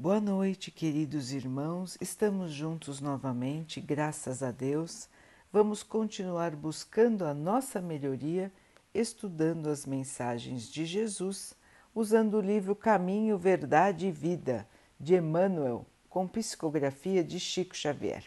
Boa 0.00 0.18
noite, 0.18 0.70
queridos 0.70 1.30
irmãos. 1.30 1.98
Estamos 2.00 2.52
juntos 2.52 3.02
novamente, 3.02 3.82
graças 3.82 4.42
a 4.42 4.50
Deus. 4.50 5.10
Vamos 5.52 5.82
continuar 5.82 6.56
buscando 6.56 7.22
a 7.26 7.34
nossa 7.34 7.82
melhoria, 7.82 8.50
estudando 8.94 9.68
as 9.68 9.84
mensagens 9.84 10.70
de 10.70 10.86
Jesus, 10.86 11.52
usando 11.94 12.38
o 12.38 12.40
livro 12.40 12.74
Caminho, 12.74 13.36
Verdade 13.36 14.06
e 14.06 14.10
Vida, 14.10 14.66
de 14.98 15.16
Emmanuel, 15.16 15.84
com 16.08 16.26
psicografia 16.26 17.22
de 17.22 17.38
Chico 17.38 17.76
Xavier. 17.76 18.24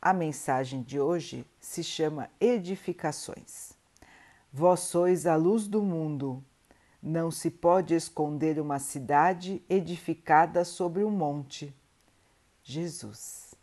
A 0.00 0.12
mensagem 0.12 0.82
de 0.82 1.00
hoje 1.00 1.44
se 1.58 1.82
chama 1.82 2.30
Edificações. 2.40 3.72
Vós 4.52 4.78
sois 4.78 5.26
a 5.26 5.34
luz 5.34 5.66
do 5.66 5.82
mundo. 5.82 6.44
Não 7.02 7.32
se 7.32 7.50
pode 7.50 7.94
esconder 7.94 8.60
uma 8.60 8.78
cidade 8.78 9.60
edificada 9.68 10.64
sobre 10.64 11.02
um 11.02 11.10
monte. 11.10 11.74
Jesus. 12.62 13.56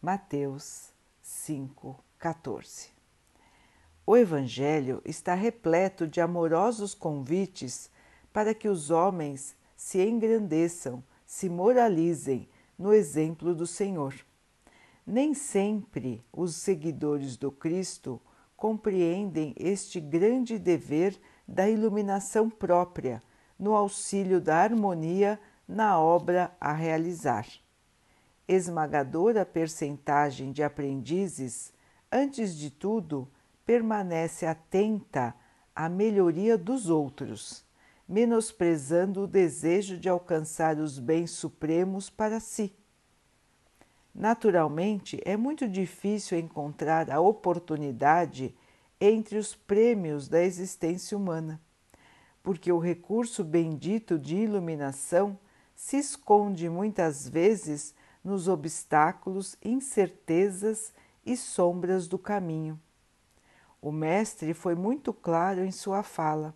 Mateus 0.00 0.92
5:14. 1.20 2.90
O 4.06 4.16
Evangelho 4.16 5.02
está 5.04 5.34
repleto 5.34 6.06
de 6.06 6.20
amorosos 6.20 6.94
convites 6.94 7.90
para 8.32 8.54
que 8.54 8.68
os 8.68 8.88
homens 8.88 9.56
se 9.76 10.00
engrandeçam, 10.00 11.02
se 11.26 11.48
moralizem 11.48 12.48
no 12.78 12.94
exemplo 12.94 13.52
do 13.52 13.66
Senhor. 13.66 14.14
Nem 15.04 15.34
sempre 15.34 16.24
os 16.32 16.54
seguidores 16.54 17.36
do 17.36 17.50
Cristo 17.50 18.22
compreendem 18.56 19.52
este 19.56 20.00
grande 20.00 20.56
dever 20.56 21.20
da 21.46 21.68
iluminação 21.68 22.50
própria, 22.50 23.22
no 23.58 23.74
auxílio 23.74 24.40
da 24.40 24.56
harmonia 24.56 25.38
na 25.66 25.98
obra 25.98 26.52
a 26.60 26.72
realizar. 26.72 27.46
Esmagadora 28.48 29.44
percentagem 29.44 30.52
de 30.52 30.62
aprendizes, 30.62 31.72
antes 32.10 32.56
de 32.56 32.70
tudo, 32.70 33.28
permanece 33.64 34.46
atenta 34.46 35.34
à 35.74 35.88
melhoria 35.88 36.56
dos 36.56 36.88
outros, 36.88 37.64
menosprezando 38.08 39.22
o 39.24 39.26
desejo 39.26 39.98
de 39.98 40.08
alcançar 40.08 40.78
os 40.78 40.98
bens 40.98 41.32
supremos 41.32 42.08
para 42.08 42.38
si. 42.38 42.72
Naturalmente, 44.14 45.20
é 45.24 45.36
muito 45.36 45.68
difícil 45.68 46.38
encontrar 46.38 47.10
a 47.10 47.20
oportunidade 47.20 48.54
entre 49.00 49.38
os 49.38 49.54
prêmios 49.54 50.28
da 50.28 50.42
existência 50.42 51.16
humana, 51.16 51.60
porque 52.42 52.72
o 52.72 52.78
recurso 52.78 53.44
bendito 53.44 54.18
de 54.18 54.36
iluminação 54.36 55.38
se 55.74 55.98
esconde 55.98 56.68
muitas 56.68 57.28
vezes 57.28 57.94
nos 58.24 58.48
obstáculos, 58.48 59.56
incertezas 59.62 60.92
e 61.24 61.36
sombras 61.36 62.08
do 62.08 62.18
caminho. 62.18 62.80
O 63.80 63.92
Mestre 63.92 64.54
foi 64.54 64.74
muito 64.74 65.12
claro 65.12 65.62
em 65.64 65.70
sua 65.70 66.02
fala. 66.02 66.54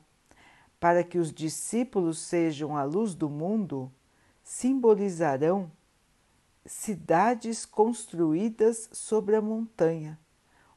Para 0.80 1.04
que 1.04 1.18
os 1.18 1.32
discípulos 1.32 2.18
sejam 2.18 2.76
a 2.76 2.82
luz 2.82 3.14
do 3.14 3.28
mundo, 3.28 3.92
simbolizarão 4.42 5.70
cidades 6.64 7.66
construídas 7.66 8.88
sobre 8.92 9.36
a 9.36 9.42
montanha, 9.42 10.18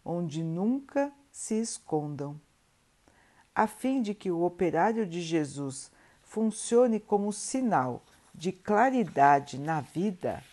onde 0.04 0.44
nunca 0.44 1.12
se 1.34 1.56
escondam. 1.56 2.40
A 3.56 3.66
fim 3.66 4.04
de 4.04 4.14
que 4.14 4.30
o 4.30 4.44
operário 4.44 5.06
de 5.06 5.20
Jesus 5.20 5.92
funcione 6.22 7.00
como 7.00 7.34
sinal 7.34 8.04
de 8.34 8.52
claridade 8.52 9.60
na 9.60 9.82
vida, 9.82 10.44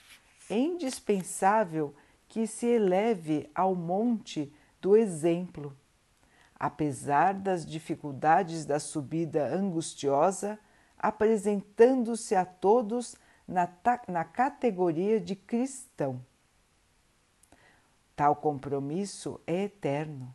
é 0.49 0.59
indispensável 0.59 1.95
que 2.29 2.47
se 2.47 2.67
eleve 2.67 3.49
ao 3.55 3.75
monte 3.75 4.53
do 4.81 4.97
exemplo. 4.97 5.77
Apesar 6.59 7.35
das 7.35 7.65
dificuldades 7.65 8.65
da 8.65 8.81
subida 8.81 9.55
angustiosa, 9.55 10.59
apresentando-se 10.99 12.35
a 12.35 12.45
todos 12.45 13.17
na, 13.49 13.69
na 14.09 14.25
categoria 14.25 15.21
de 15.21 15.35
cristão. 15.35 16.25
Tal 18.15 18.37
compromisso 18.37 19.41
é 19.47 19.65
eterno. 19.65 20.35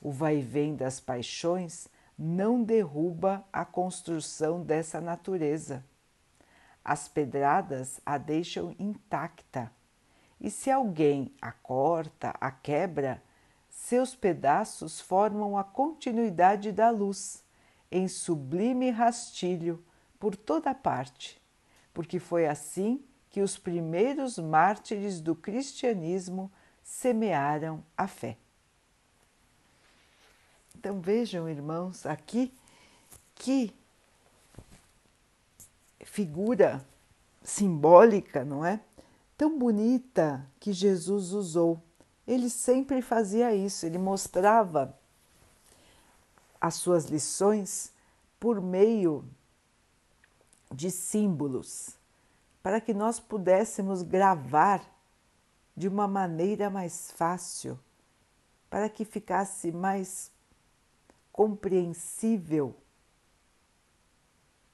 O 0.00 0.10
vai-vem 0.10 0.76
das 0.76 1.00
paixões 1.00 1.88
não 2.18 2.62
derruba 2.62 3.44
a 3.52 3.64
construção 3.64 4.62
dessa 4.62 5.00
natureza. 5.00 5.84
As 6.84 7.08
pedradas 7.08 8.00
a 8.04 8.16
deixam 8.16 8.74
intacta, 8.78 9.70
e 10.40 10.50
se 10.50 10.70
alguém 10.70 11.32
a 11.40 11.52
corta, 11.52 12.34
a 12.40 12.50
quebra, 12.50 13.22
seus 13.68 14.14
pedaços 14.14 15.00
formam 15.00 15.58
a 15.58 15.64
continuidade 15.64 16.72
da 16.72 16.90
luz, 16.90 17.44
em 17.90 18.08
sublime 18.08 18.90
rastilho 18.90 19.84
por 20.18 20.36
toda 20.36 20.74
parte, 20.74 21.40
porque 21.92 22.18
foi 22.18 22.46
assim 22.46 23.04
que 23.30 23.40
os 23.40 23.58
primeiros 23.58 24.38
mártires 24.38 25.20
do 25.20 25.34
cristianismo 25.34 26.50
semearam 26.82 27.84
a 27.96 28.06
fé. 28.06 28.36
Então 30.78 31.00
vejam, 31.00 31.48
irmãos, 31.48 32.06
aqui 32.06 32.54
que 33.34 33.74
figura 36.04 36.86
simbólica, 37.42 38.44
não 38.44 38.64
é? 38.64 38.80
Tão 39.36 39.58
bonita 39.58 40.46
que 40.60 40.72
Jesus 40.72 41.32
usou. 41.32 41.82
Ele 42.24 42.48
sempre 42.48 43.02
fazia 43.02 43.52
isso, 43.52 43.86
ele 43.86 43.98
mostrava 43.98 44.96
as 46.60 46.74
suas 46.74 47.06
lições 47.06 47.92
por 48.38 48.60
meio 48.60 49.24
de 50.72 50.92
símbolos, 50.92 51.98
para 52.62 52.80
que 52.80 52.94
nós 52.94 53.18
pudéssemos 53.18 54.02
gravar 54.02 54.80
de 55.76 55.88
uma 55.88 56.06
maneira 56.06 56.70
mais 56.70 57.10
fácil, 57.10 57.76
para 58.70 58.88
que 58.88 59.04
ficasse 59.04 59.72
mais 59.72 60.30
compreensível 61.38 62.74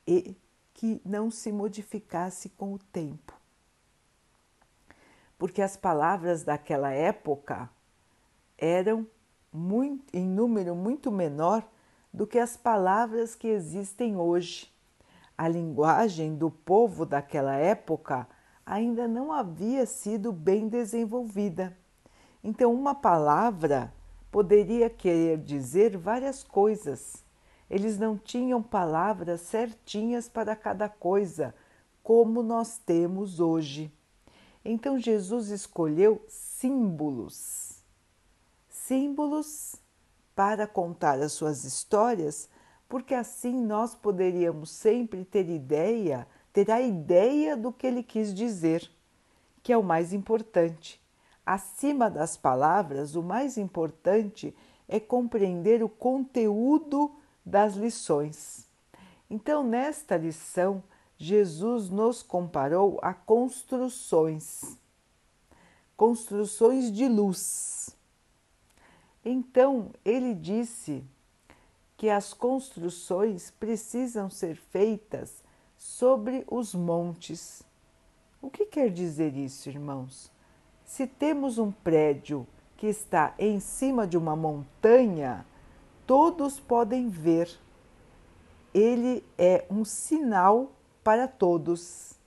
e 0.06 0.34
que 0.72 0.98
não 1.04 1.30
se 1.30 1.52
modificasse 1.52 2.48
com 2.48 2.72
o 2.72 2.78
tempo. 2.78 3.34
Porque 5.36 5.60
as 5.60 5.76
palavras 5.76 6.42
daquela 6.42 6.90
época 6.90 7.68
eram 8.56 9.06
muito, 9.52 10.06
em 10.16 10.26
número 10.26 10.74
muito 10.74 11.12
menor 11.12 11.62
do 12.10 12.26
que 12.26 12.38
as 12.38 12.56
palavras 12.56 13.34
que 13.34 13.48
existem 13.48 14.16
hoje. 14.16 14.72
A 15.36 15.46
linguagem 15.46 16.34
do 16.34 16.50
povo 16.50 17.04
daquela 17.04 17.56
época 17.56 18.26
ainda 18.64 19.06
não 19.06 19.30
havia 19.30 19.84
sido 19.84 20.32
bem 20.32 20.66
desenvolvida. 20.66 21.76
Então, 22.42 22.72
uma 22.72 22.94
palavra 22.94 23.92
poderia 24.34 24.90
querer 24.90 25.38
dizer 25.38 25.96
várias 25.96 26.42
coisas. 26.42 27.24
Eles 27.70 28.00
não 28.00 28.18
tinham 28.18 28.60
palavras 28.60 29.42
certinhas 29.42 30.28
para 30.28 30.56
cada 30.56 30.88
coisa, 30.88 31.54
como 32.02 32.42
nós 32.42 32.76
temos 32.76 33.38
hoje. 33.38 33.92
Então 34.64 34.98
Jesus 34.98 35.50
escolheu 35.50 36.20
símbolos. 36.26 37.78
Símbolos 38.68 39.76
para 40.34 40.66
contar 40.66 41.20
as 41.20 41.30
suas 41.30 41.62
histórias, 41.62 42.48
porque 42.88 43.14
assim 43.14 43.54
nós 43.64 43.94
poderíamos 43.94 44.68
sempre 44.68 45.24
ter 45.24 45.48
ideia, 45.48 46.26
ter 46.52 46.72
a 46.72 46.80
ideia 46.80 47.56
do 47.56 47.70
que 47.70 47.86
ele 47.86 48.02
quis 48.02 48.34
dizer, 48.34 48.90
que 49.62 49.72
é 49.72 49.78
o 49.78 49.82
mais 49.84 50.12
importante. 50.12 51.00
Acima 51.46 52.10
das 52.10 52.36
palavras, 52.36 53.14
o 53.14 53.22
mais 53.22 53.58
importante 53.58 54.54
é 54.88 54.98
compreender 54.98 55.82
o 55.82 55.88
conteúdo 55.88 57.14
das 57.44 57.74
lições. 57.74 58.66
Então, 59.28 59.62
nesta 59.62 60.16
lição, 60.16 60.82
Jesus 61.18 61.90
nos 61.90 62.22
comparou 62.22 62.98
a 63.02 63.12
construções, 63.12 64.78
construções 65.96 66.90
de 66.90 67.08
luz. 67.08 67.96
Então, 69.24 69.90
ele 70.04 70.34
disse 70.34 71.04
que 71.96 72.10
as 72.10 72.34
construções 72.34 73.50
precisam 73.50 74.28
ser 74.28 74.56
feitas 74.56 75.42
sobre 75.76 76.44
os 76.50 76.74
montes. 76.74 77.62
O 78.42 78.50
que 78.50 78.66
quer 78.66 78.90
dizer 78.90 79.36
isso, 79.36 79.68
irmãos? 79.68 80.33
Se 80.84 81.06
temos 81.06 81.58
um 81.58 81.72
prédio 81.72 82.46
que 82.76 82.86
está 82.86 83.34
em 83.38 83.58
cima 83.58 84.06
de 84.06 84.18
uma 84.18 84.36
montanha, 84.36 85.46
todos 86.06 86.60
podem 86.60 87.08
ver. 87.08 87.50
Ele 88.72 89.24
é 89.38 89.64
um 89.70 89.84
sinal 89.84 90.72
para 91.02 91.26
todos. 91.26 92.18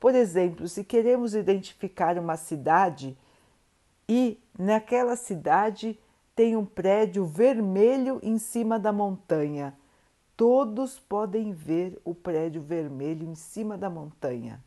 Por 0.00 0.14
exemplo, 0.14 0.66
se 0.66 0.82
queremos 0.82 1.34
identificar 1.34 2.18
uma 2.18 2.36
cidade 2.36 3.16
e 4.08 4.38
naquela 4.58 5.14
cidade 5.14 5.98
tem 6.34 6.56
um 6.56 6.64
prédio 6.64 7.24
vermelho 7.24 8.18
em 8.22 8.38
cima 8.38 8.78
da 8.78 8.92
montanha, 8.92 9.76
todos 10.36 10.98
podem 10.98 11.52
ver 11.52 12.00
o 12.04 12.14
prédio 12.14 12.62
vermelho 12.62 13.28
em 13.28 13.34
cima 13.34 13.78
da 13.78 13.88
montanha. 13.88 14.62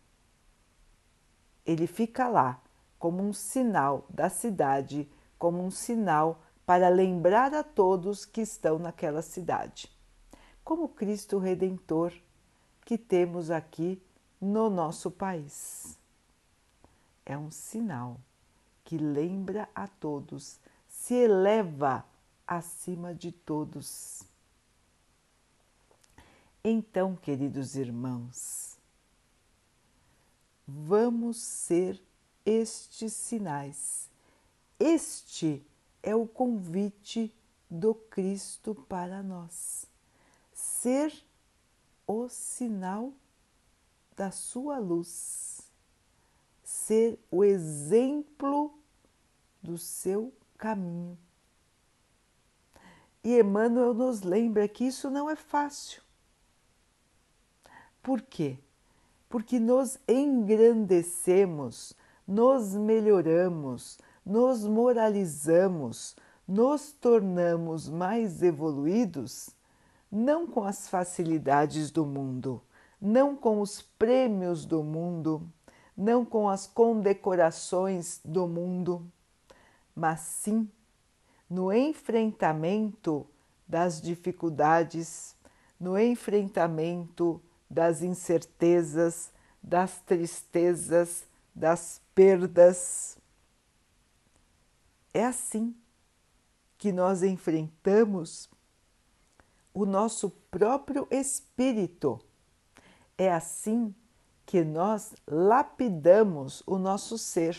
Ele 1.66 1.88
fica 1.88 2.28
lá 2.30 2.62
como 3.06 3.22
um 3.22 3.34
sinal 3.34 4.04
da 4.10 4.32
cidade, 4.32 5.08
como 5.38 5.64
um 5.64 5.70
sinal 5.70 6.42
para 6.66 6.90
lembrar 6.90 7.54
a 7.54 7.62
todos 7.62 8.26
que 8.26 8.42
estão 8.42 8.80
naquela 8.80 9.22
cidade. 9.22 9.92
Como 10.64 10.90
Cristo 10.90 11.38
Redentor 11.38 12.12
que 12.84 12.98
temos 12.98 13.52
aqui 13.52 14.02
no 14.42 14.72
nosso 14.72 15.12
país. 15.12 16.00
É 17.24 17.38
um 17.38 17.52
sinal 17.52 18.20
que 18.84 18.98
lembra 18.98 19.70
a 19.76 19.88
todos, 19.88 20.60
se 20.88 21.14
eleva 21.14 22.04
acima 22.48 23.14
de 23.14 23.32
todos. 23.32 24.24
Então, 26.64 27.16
queridos 27.16 27.76
irmãos, 27.76 28.80
vamos 30.68 31.38
ser 31.38 32.02
estes 32.46 33.14
sinais. 33.14 34.10
Este 34.80 35.66
é 36.04 36.16
o 36.16 36.28
convite 36.28 37.34
do 37.70 37.96
Cristo 37.96 38.76
para 38.88 39.24
nós. 39.24 39.86
Ser 40.54 41.14
o 42.08 42.30
sinal 42.30 43.12
da 44.16 44.32
sua 44.32 44.78
luz, 44.78 45.62
ser 46.64 47.20
o 47.30 47.44
exemplo 47.44 48.78
do 49.62 49.78
seu 49.78 50.32
caminho. 50.58 51.18
E 53.24 53.40
Emmanuel 53.40 53.94
nos 53.94 54.22
lembra 54.22 54.68
que 54.68 54.86
isso 54.86 55.10
não 55.10 55.30
é 55.30 55.36
fácil. 55.36 56.02
Por 58.04 58.22
quê? 58.22 58.60
Porque 59.28 59.60
nos 59.60 59.98
engrandecemos, 60.08 61.96
nos 62.28 62.74
melhoramos, 62.74 63.98
nos 64.26 64.66
moralizamos, 64.66 66.16
nos 66.48 66.92
tornamos 66.92 67.90
mais 67.90 68.42
evoluídos, 68.42 69.50
não 70.12 70.48
com 70.48 70.64
as 70.64 70.88
facilidades 70.88 71.92
do 71.92 72.06
mundo, 72.06 72.62
não 73.00 73.36
com 73.36 73.62
os 73.62 73.82
prêmios 73.82 74.66
do 74.66 74.84
mundo, 74.84 75.42
não 75.96 76.26
com 76.26 76.50
as 76.50 76.68
condecorações 76.68 78.20
do 78.24 78.48
mundo, 78.48 79.06
mas 79.96 80.20
sim 80.22 80.70
no 81.50 81.72
enfrentamento 81.72 83.26
das 83.68 84.02
dificuldades, 84.02 85.36
no 85.80 85.98
enfrentamento 85.98 87.42
das 87.70 88.02
incertezas, 88.02 89.32
das 89.62 90.00
tristezas, 90.02 91.26
das 91.54 92.02
perdas. 92.16 93.18
É 95.14 95.24
assim 95.26 95.76
que 96.78 96.92
nós 96.92 97.22
enfrentamos 97.22 98.50
o 99.76 99.86
nosso 99.86 100.30
próprio 100.50 101.06
espírito 101.12 102.20
é 103.18 103.32
assim 103.32 103.94
que 104.46 104.64
nós 104.64 105.14
lapidamos 105.28 106.64
o 106.66 106.78
nosso 106.78 107.18
ser. 107.18 107.58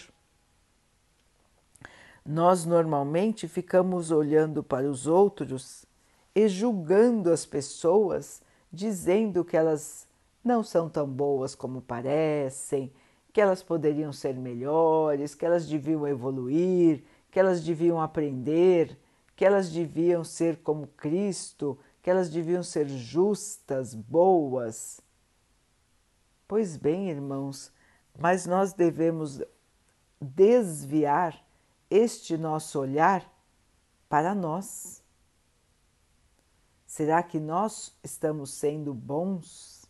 Nós 2.25 2.64
normalmente 2.64 3.47
ficamos 3.47 4.11
olhando 4.11 4.62
para 4.62 4.88
os 4.91 5.06
outros 5.06 5.85
e 6.35 6.49
julgando 6.49 7.31
as 7.31 7.44
pessoas, 7.44 8.41
dizendo 8.73 9.44
que 9.44 9.56
elas 9.56 10.09
não 10.43 10.62
são 10.62 10.88
tão 10.88 11.06
boas 11.06 11.55
como 11.55 11.82
parecem, 11.82 12.93
que 13.37 13.41
elas 13.43 13.62
poderiam 13.62 14.15
ser 14.15 14.35
melhores, 14.35 15.35
que 15.35 15.44
elas 15.44 15.67
deviam 15.67 16.09
evoluir, 16.09 17.05
que 17.31 17.38
elas 17.38 17.62
deviam 17.62 18.00
aprender, 18.00 18.99
que 19.37 19.44
elas 19.44 19.71
deviam 19.71 20.25
ser 20.25 20.62
como 20.62 20.87
Cristo, 20.87 21.79
que 22.00 22.09
elas 22.09 22.31
deviam 22.31 22.62
ser 22.62 22.88
justas, 22.88 23.93
boas. 23.93 25.03
Pois 26.49 26.79
bem, 26.79 27.11
irmãos, 27.11 27.71
mas 28.19 28.47
nós 28.47 28.73
devemos 28.73 29.43
desviar 30.19 31.38
este 31.91 32.38
nosso 32.38 32.81
olhar 32.81 33.31
para 34.09 34.35
nós. 34.35 35.03
Será 36.87 37.23
que 37.23 37.38
nós 37.38 37.94
estamos 38.03 38.49
sendo 38.49 38.94
bons? 38.94 39.85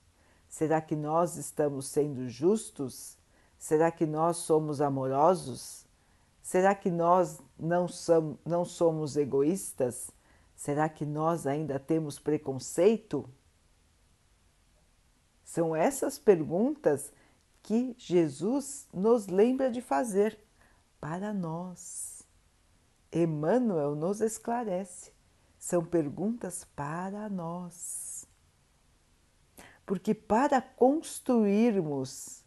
Será 0.48 0.80
que 0.80 0.96
nós 0.96 1.36
estamos 1.36 1.86
sendo 1.86 2.28
justos? 2.28 3.15
Será 3.66 3.90
que 3.90 4.06
nós 4.06 4.36
somos 4.36 4.80
amorosos? 4.80 5.84
Será 6.40 6.72
que 6.72 6.88
nós 6.88 7.42
não, 7.58 7.88
somos, 7.88 8.38
não 8.44 8.64
somos 8.64 9.16
egoístas? 9.16 10.08
Será 10.54 10.88
que 10.88 11.04
nós 11.04 11.48
ainda 11.48 11.76
temos 11.76 12.16
preconceito? 12.16 13.28
São 15.42 15.74
essas 15.74 16.16
perguntas 16.16 17.12
que 17.60 17.92
Jesus 17.98 18.86
nos 18.94 19.26
lembra 19.26 19.68
de 19.68 19.82
fazer 19.82 20.38
para 21.00 21.34
nós. 21.34 22.22
Emmanuel 23.12 23.96
nos 23.96 24.20
esclarece. 24.20 25.10
São 25.58 25.84
perguntas 25.84 26.62
para 26.76 27.28
nós. 27.28 28.28
Porque 29.84 30.14
para 30.14 30.62
construirmos 30.62 32.45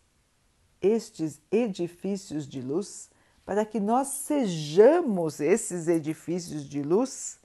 estes 0.82 1.42
edifícios 1.52 2.48
de 2.48 2.62
luz, 2.62 3.10
para 3.46 3.66
que 3.66 3.80
nós 3.80 4.08
sejamos 4.08 5.40
esses 5.40 5.88
edifícios 5.88 6.68
de 6.68 6.82
luz, 6.84 7.40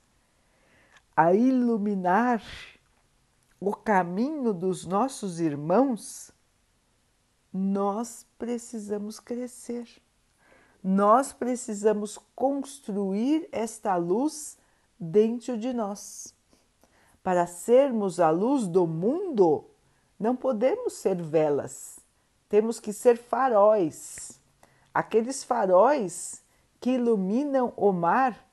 a 1.16 1.32
iluminar 1.32 2.42
o 3.60 3.72
caminho 3.72 4.52
dos 4.52 4.84
nossos 4.84 5.40
irmãos, 5.40 6.30
nós 7.52 8.26
precisamos 8.36 9.20
crescer. 9.20 9.88
Nós 10.82 11.32
precisamos 11.32 12.18
construir 12.34 13.48
esta 13.50 13.96
luz 13.96 14.58
dentro 15.00 15.56
de 15.56 15.72
nós. 15.72 16.34
Para 17.22 17.46
sermos 17.46 18.20
a 18.20 18.28
luz 18.28 18.66
do 18.66 18.86
mundo, 18.86 19.64
não 20.18 20.36
podemos 20.36 20.92
ser 20.92 21.22
velas, 21.22 21.98
temos 22.48 22.80
que 22.80 22.92
ser 22.92 23.16
faróis. 23.16 24.40
Aqueles 24.92 25.42
faróis 25.42 26.42
que 26.80 26.90
iluminam 26.90 27.72
o 27.76 27.92
mar 27.92 28.46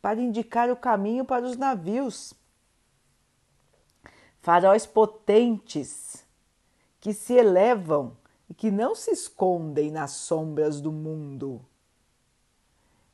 para 0.00 0.20
indicar 0.20 0.70
o 0.70 0.76
caminho 0.76 1.24
para 1.24 1.44
os 1.44 1.56
navios 1.56 2.34
faróis 4.40 4.86
potentes 4.86 6.24
que 6.98 7.12
se 7.12 7.34
elevam 7.34 8.16
e 8.48 8.54
que 8.54 8.70
não 8.70 8.94
se 8.94 9.10
escondem 9.10 9.90
nas 9.90 10.12
sombras 10.12 10.80
do 10.80 10.90
mundo. 10.90 11.64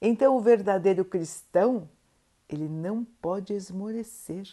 Então, 0.01 0.37
o 0.37 0.41
verdadeiro 0.41 1.05
cristão, 1.05 1.89
ele 2.49 2.69
não 2.69 3.05
pode 3.05 3.53
esmorecer. 3.53 4.49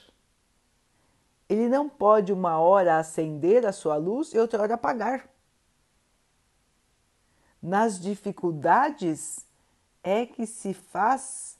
Ele 1.48 1.68
não 1.68 1.88
pode 1.88 2.34
uma 2.34 2.60
hora 2.60 2.98
acender 2.98 3.66
a 3.66 3.72
sua 3.72 3.96
luz 3.96 4.34
e 4.34 4.40
outra 4.40 4.62
hora 4.62 4.76
apagar. 4.76 5.30
Nas 7.64 7.98
dificuldades 7.98 9.48
é 10.04 10.26
que 10.26 10.46
se 10.46 10.74
faz 10.74 11.58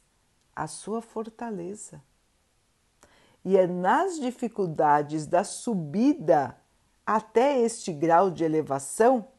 a 0.54 0.68
sua 0.68 1.02
fortaleza. 1.02 2.04
E 3.46 3.56
é 3.56 3.66
nas 3.66 4.20
dificuldades 4.20 5.26
da 5.26 5.46
subida 5.46 6.58
até 7.06 7.58
este 7.58 7.94
grau 7.94 8.30
de 8.30 8.44
elevação 8.44 9.30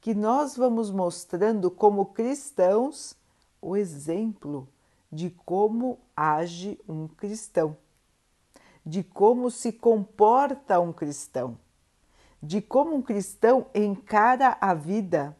que 0.00 0.12
nós 0.12 0.56
vamos 0.56 0.90
mostrando 0.90 1.70
como 1.70 2.06
cristãos 2.06 3.14
o 3.60 3.76
exemplo 3.76 4.68
de 5.10 5.30
como 5.30 6.00
age 6.16 6.80
um 6.88 7.06
cristão, 7.06 7.76
de 8.84 9.04
como 9.04 9.52
se 9.52 9.70
comporta 9.70 10.80
um 10.80 10.92
cristão, 10.92 11.56
de 12.42 12.60
como 12.60 12.96
um 12.96 13.02
cristão 13.02 13.66
encara 13.72 14.56
a 14.60 14.74
vida, 14.74 15.36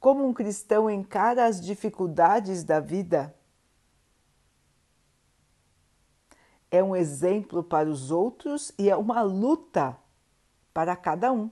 como 0.00 0.26
um 0.26 0.32
cristão 0.32 0.88
encara 0.88 1.46
as 1.46 1.60
dificuldades 1.60 2.64
da 2.64 2.80
vida 2.80 3.34
é 6.70 6.82
um 6.82 6.94
exemplo 6.94 7.62
para 7.62 7.88
os 7.88 8.10
outros 8.10 8.72
e 8.78 8.90
é 8.90 8.96
uma 8.96 9.22
luta 9.22 9.96
para 10.72 10.94
cada 10.94 11.32
um. 11.32 11.50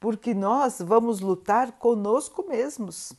porque 0.00 0.32
nós 0.32 0.80
vamos 0.80 1.20
lutar 1.20 1.72
conosco 1.72 2.46
mesmos, 2.46 3.12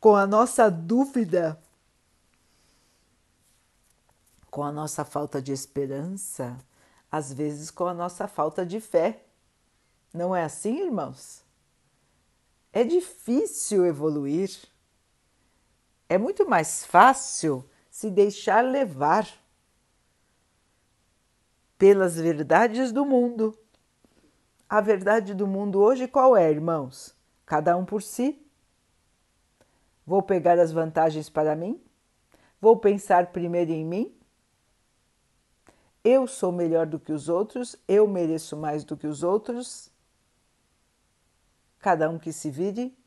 com 0.00 0.16
a 0.16 0.26
nossa 0.26 0.70
dúvida, 0.70 1.58
com 4.50 4.62
a 4.62 4.72
nossa 4.72 5.04
falta 5.04 5.40
de 5.40 5.52
esperança, 5.52 6.58
às 7.10 7.32
vezes 7.32 7.70
com 7.70 7.86
a 7.86 7.94
nossa 7.94 8.26
falta 8.26 8.64
de 8.64 8.80
fé. 8.80 9.25
Não 10.12 10.34
é 10.34 10.44
assim, 10.44 10.80
irmãos? 10.80 11.44
É 12.72 12.84
difícil 12.84 13.86
evoluir. 13.86 14.50
É 16.08 16.18
muito 16.18 16.48
mais 16.48 16.84
fácil 16.84 17.68
se 17.90 18.10
deixar 18.10 18.62
levar 18.62 19.26
pelas 21.78 22.16
verdades 22.16 22.92
do 22.92 23.04
mundo. 23.04 23.58
A 24.68 24.80
verdade 24.80 25.34
do 25.34 25.46
mundo 25.46 25.80
hoje 25.80 26.08
qual 26.08 26.36
é, 26.36 26.50
irmãos? 26.50 27.14
Cada 27.44 27.76
um 27.76 27.84
por 27.84 28.02
si. 28.02 28.44
Vou 30.04 30.22
pegar 30.22 30.58
as 30.58 30.72
vantagens 30.72 31.28
para 31.28 31.56
mim? 31.56 31.80
Vou 32.60 32.76
pensar 32.76 33.28
primeiro 33.28 33.72
em 33.72 33.84
mim? 33.84 34.14
Eu 36.04 36.26
sou 36.26 36.52
melhor 36.52 36.86
do 36.86 37.00
que 37.00 37.12
os 37.12 37.28
outros, 37.28 37.76
eu 37.88 38.06
mereço 38.06 38.56
mais 38.56 38.84
do 38.84 38.96
que 38.96 39.06
os 39.06 39.22
outros. 39.22 39.90
Cada 41.86 42.10
um 42.10 42.18
que 42.18 42.32
se 42.32 42.50
vire. 42.50 42.98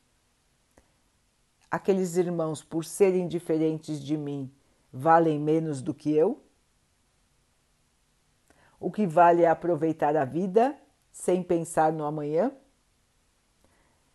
Aqueles 1.70 2.16
irmãos, 2.16 2.64
por 2.64 2.82
serem 2.82 3.28
diferentes 3.28 4.02
de 4.02 4.16
mim, 4.16 4.50
valem 4.90 5.38
menos 5.38 5.82
do 5.82 5.92
que 5.92 6.10
eu? 6.10 6.42
O 8.80 8.90
que 8.90 9.06
vale 9.06 9.42
é 9.42 9.48
aproveitar 9.50 10.16
a 10.16 10.24
vida 10.24 10.74
sem 11.12 11.42
pensar 11.42 11.92
no 11.92 12.06
amanhã? 12.06 12.56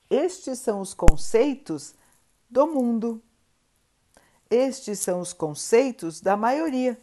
Estes 0.10 0.58
são 0.58 0.82
os 0.82 0.96
conceitos 0.96 1.94
do 2.50 2.66
mundo. 2.66 3.22
Estes 4.50 4.98
são 4.98 5.20
os 5.20 5.32
conceitos 5.32 6.20
da 6.20 6.36
maioria: 6.36 6.98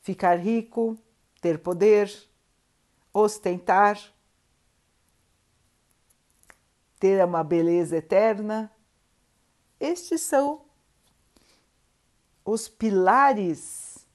ficar 0.00 0.36
rico, 0.36 0.96
ter 1.40 1.58
poder, 1.58 2.08
ostentar, 3.12 4.13
ter 7.04 7.22
uma 7.22 7.44
beleza 7.44 7.98
eterna. 7.98 8.72
Estes 9.78 10.22
são 10.22 10.64
os 12.42 12.66
pilares 12.66 14.08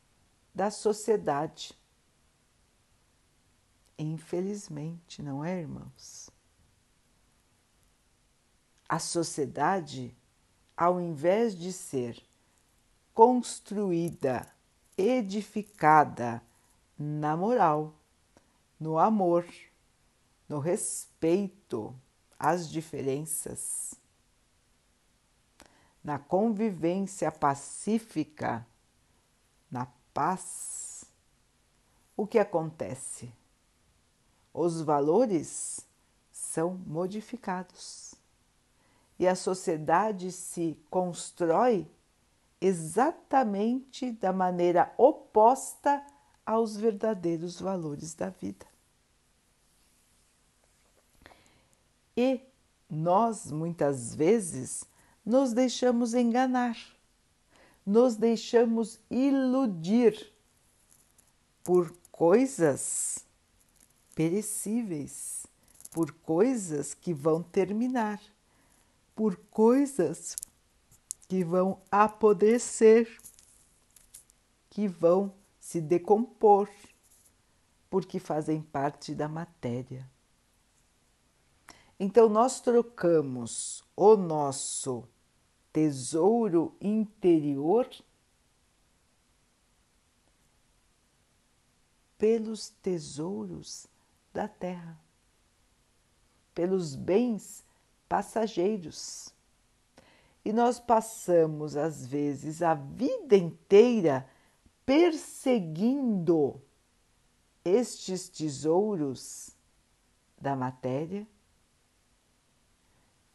da 0.56 0.72
sociedade. 0.72 1.78
Infelizmente, 3.96 5.22
não 5.22 5.46
é, 5.46 5.60
irmãos? 5.60 6.32
A 8.88 8.98
sociedade, 8.98 10.18
ao 10.76 11.00
invés 11.00 11.56
de 11.56 11.72
ser 11.72 12.20
construída, 13.14 14.52
edificada 14.98 16.42
na 16.98 17.38
moral, 17.38 17.94
no 18.80 18.98
amor, 18.98 19.46
no 20.48 20.58
respeito 20.58 21.96
às 22.40 22.70
diferenças, 22.70 23.94
na 26.04 26.18
convivência 26.18 27.32
pacífica, 27.32 28.66
na 29.70 29.86
paz, 30.14 31.04
o 32.16 32.26
que 32.26 32.40
acontece? 32.40 33.32
os 34.54 34.82
valores 34.82 35.88
são 36.32 36.74
modificados 36.86 38.16
e 39.18 39.28
a 39.28 39.36
sociedade 39.36 40.32
se 40.32 40.78
constrói 40.90 41.90
exatamente 42.60 44.12
da 44.12 44.34
maneira 44.34 44.94
oposta 44.98 46.06
aos 46.46 46.76
verdadeiros 46.76 47.60
valores 47.60 48.14
da 48.14 48.30
vida. 48.30 48.66
E 52.22 52.42
nós 52.90 53.50
muitas 53.50 54.14
vezes 54.14 54.84
nos 55.26 55.54
deixamos 55.54 56.14
enganar, 56.14 56.76
nos 57.86 58.18
deixamos 58.18 59.00
iludir 59.10 60.30
por 61.64 61.96
coisas 62.12 63.26
perecíveis, 64.14 65.48
por 65.94 66.12
coisas 66.12 66.94
que 66.94 67.14
vão 67.14 67.42
terminar, 67.42 68.22
por 69.16 69.38
coisas 69.50 70.36
que 71.26 71.42
vão 71.42 71.80
apodrecer, 71.90 73.18
que 74.70 74.90
vão 74.90 75.34
se 75.58 75.80
decompor, 75.80 76.70
porque 77.90 78.20
fazem 78.20 78.62
parte 78.62 79.16
da 79.16 79.30
matéria. 79.30 80.06
Então, 82.00 82.30
nós 82.30 82.62
trocamos 82.62 83.84
o 83.96 84.16
nosso 84.16 85.04
tesouro 85.74 86.74
interior 86.80 87.90
pelos 92.18 92.70
tesouros 92.70 93.88
da 94.34 94.48
terra, 94.48 95.00
pelos 96.54 96.96
bens 96.96 97.66
passageiros. 98.08 99.34
E 100.44 100.54
nós 100.54 100.80
passamos, 100.80 101.76
às 101.76 102.06
vezes, 102.06 102.62
a 102.62 102.74
vida 102.74 103.36
inteira 103.36 104.28
perseguindo 104.86 106.62
estes 107.64 108.30
tesouros 108.30 109.56
da 110.40 110.56
matéria, 110.56 111.28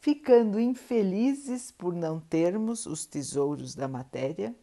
ficando 0.05 0.59
infelizes 0.59 1.71
por 1.71 1.91
não 1.91 2.19
termos 2.19 2.85
os 2.85 3.07
tesouros 3.07 3.73
da 3.73 3.87
matéria 3.87 4.55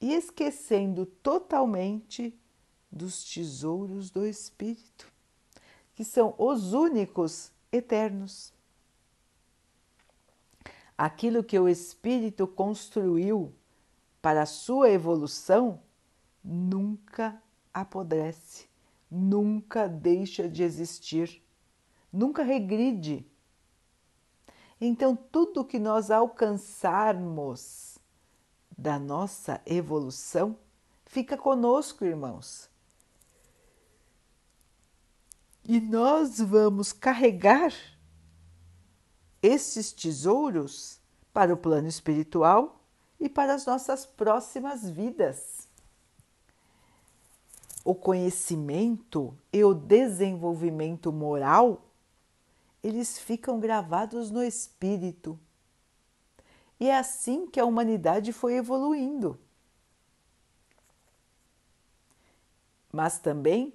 e 0.00 0.12
esquecendo 0.12 1.06
totalmente 1.06 2.36
dos 2.90 3.22
tesouros 3.32 4.10
do 4.10 4.26
Espírito, 4.26 5.06
que 5.94 6.02
são 6.02 6.34
os 6.36 6.72
únicos 6.72 7.52
eternos. 7.70 8.52
Aquilo 10.98 11.44
que 11.44 11.56
o 11.56 11.68
Espírito 11.68 12.44
construiu 12.44 13.54
para 14.20 14.42
a 14.42 14.46
sua 14.46 14.90
evolução 14.90 15.80
nunca 16.42 17.40
apodrece, 17.72 18.66
nunca 19.08 19.86
deixa 19.86 20.48
de 20.48 20.64
existir, 20.64 21.40
nunca 22.12 22.42
regride. 22.42 23.24
Então, 24.80 25.16
tudo 25.16 25.64
que 25.64 25.78
nós 25.78 26.10
alcançarmos 26.10 27.98
da 28.76 28.98
nossa 28.98 29.60
evolução 29.64 30.56
fica 31.04 31.36
conosco, 31.36 32.04
irmãos 32.04 32.68
e 35.68 35.80
nós 35.80 36.38
vamos 36.40 36.92
carregar 36.92 37.72
esses 39.42 39.92
tesouros 39.92 41.00
para 41.32 41.52
o 41.52 41.56
plano 41.56 41.88
espiritual 41.88 42.80
e 43.18 43.28
para 43.28 43.54
as 43.54 43.66
nossas 43.66 44.06
próximas 44.06 44.88
vidas. 44.88 45.66
O 47.84 47.94
conhecimento 47.94 49.36
e 49.52 49.64
o 49.64 49.74
desenvolvimento 49.74 51.12
moral, 51.12 51.85
eles 52.86 53.18
ficam 53.18 53.58
gravados 53.58 54.30
no 54.30 54.44
espírito. 54.44 55.38
E 56.78 56.88
é 56.88 56.96
assim 56.96 57.48
que 57.48 57.58
a 57.58 57.64
humanidade 57.64 58.32
foi 58.32 58.54
evoluindo. 58.54 59.40
Mas 62.92 63.18
também 63.18 63.74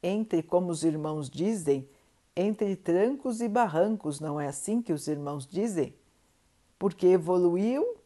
entre, 0.00 0.40
como 0.40 0.70
os 0.70 0.84
irmãos 0.84 1.28
dizem, 1.28 1.88
entre 2.36 2.76
trancos 2.76 3.40
e 3.40 3.48
barrancos, 3.48 4.20
não 4.20 4.40
é 4.40 4.46
assim 4.46 4.80
que 4.80 4.92
os 4.92 5.08
irmãos 5.08 5.44
dizem? 5.44 5.92
Porque 6.78 7.08
evoluiu, 7.08 7.96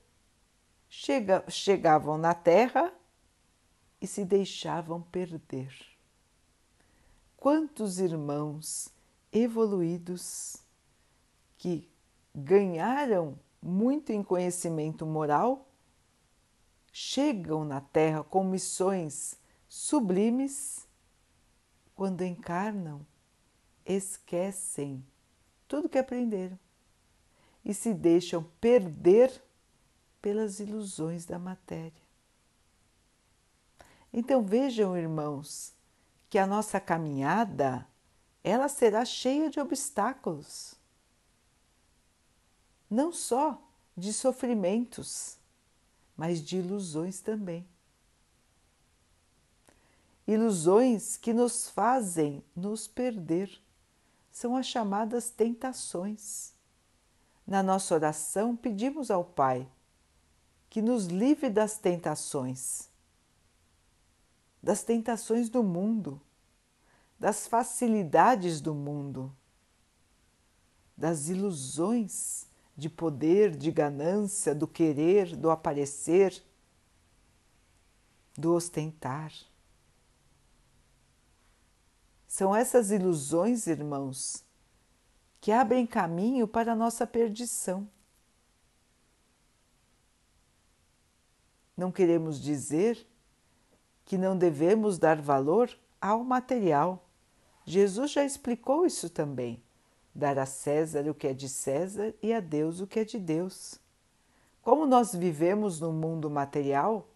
chega, 0.88 1.44
chegavam 1.48 2.16
na 2.16 2.32
Terra 2.32 2.90
e 4.00 4.06
se 4.06 4.24
deixavam 4.24 5.02
perder. 5.02 5.76
Quantos 7.36 7.98
irmãos 7.98 8.88
evoluídos 9.32 10.56
que 11.56 11.88
ganharam 12.34 13.38
muito 13.62 14.10
em 14.10 14.22
conhecimento 14.22 15.06
moral 15.06 15.68
chegam 16.92 17.64
na 17.64 17.80
Terra 17.80 18.22
com 18.22 18.44
missões 18.44 19.38
sublimes 19.68 20.86
quando 21.94 22.22
encarnam, 22.22 23.06
esquecem 23.86 25.04
tudo 25.66 25.88
que 25.88 25.98
aprenderam 25.98 26.58
e 27.64 27.72
se 27.72 27.94
deixam 27.94 28.44
perder 28.60 29.42
pelas 30.20 30.60
ilusões 30.60 31.24
da 31.24 31.38
matéria. 31.38 32.02
Então 34.12 34.42
vejam, 34.42 34.96
irmãos, 34.96 35.72
que 36.28 36.38
a 36.38 36.46
nossa 36.46 36.78
caminhada 36.78 37.86
ela 38.44 38.68
será 38.68 39.04
cheia 39.04 39.48
de 39.48 39.60
obstáculos. 39.60 40.74
Não 42.90 43.12
só 43.12 43.62
de 43.96 44.12
sofrimentos, 44.12 45.38
mas 46.16 46.40
de 46.40 46.58
ilusões 46.58 47.20
também. 47.20 47.66
Ilusões 50.26 51.16
que 51.16 51.32
nos 51.32 51.68
fazem 51.68 52.42
nos 52.54 52.86
perder 52.86 53.60
são 54.30 54.56
as 54.56 54.66
chamadas 54.66 55.30
tentações. 55.30 56.52
Na 57.46 57.62
nossa 57.62 57.94
oração, 57.94 58.56
pedimos 58.56 59.10
ao 59.10 59.24
Pai 59.24 59.68
que 60.70 60.80
nos 60.80 61.06
livre 61.06 61.50
das 61.50 61.76
tentações, 61.76 62.88
das 64.62 64.82
tentações 64.82 65.50
do 65.50 65.62
mundo, 65.62 66.20
das 67.22 67.46
facilidades 67.46 68.60
do 68.60 68.74
mundo, 68.74 69.32
das 70.96 71.28
ilusões 71.28 72.48
de 72.76 72.90
poder, 72.90 73.54
de 73.54 73.70
ganância, 73.70 74.52
do 74.52 74.66
querer, 74.66 75.36
do 75.36 75.48
aparecer, 75.48 76.42
do 78.36 78.52
ostentar. 78.52 79.32
São 82.26 82.56
essas 82.56 82.90
ilusões, 82.90 83.68
irmãos, 83.68 84.44
que 85.40 85.52
abrem 85.52 85.86
caminho 85.86 86.48
para 86.48 86.72
a 86.72 86.76
nossa 86.76 87.06
perdição. 87.06 87.88
Não 91.76 91.92
queremos 91.92 92.40
dizer 92.40 93.06
que 94.04 94.18
não 94.18 94.36
devemos 94.36 94.98
dar 94.98 95.22
valor 95.22 95.70
ao 96.00 96.24
material. 96.24 97.08
Jesus 97.64 98.10
já 98.10 98.24
explicou 98.24 98.86
isso 98.86 99.08
também. 99.08 99.62
Dar 100.14 100.38
a 100.38 100.46
César 100.46 101.08
o 101.08 101.14
que 101.14 101.26
é 101.26 101.32
de 101.32 101.48
César 101.48 102.14
e 102.22 102.32
a 102.32 102.40
Deus 102.40 102.80
o 102.80 102.86
que 102.86 103.00
é 103.00 103.04
de 103.04 103.18
Deus. 103.18 103.80
Como 104.60 104.86
nós 104.86 105.14
vivemos 105.14 105.80
no 105.80 105.92
mundo 105.92 106.30
material, 106.30 107.08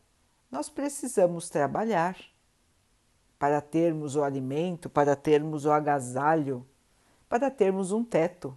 nós 0.50 0.68
precisamos 0.68 1.48
trabalhar 1.48 2.16
para 3.38 3.60
termos 3.60 4.16
o 4.16 4.22
alimento, 4.22 4.88
para 4.88 5.14
termos 5.14 5.64
o 5.64 5.70
agasalho, 5.70 6.66
para 7.28 7.50
termos 7.50 7.92
um 7.92 8.02
teto. 8.02 8.56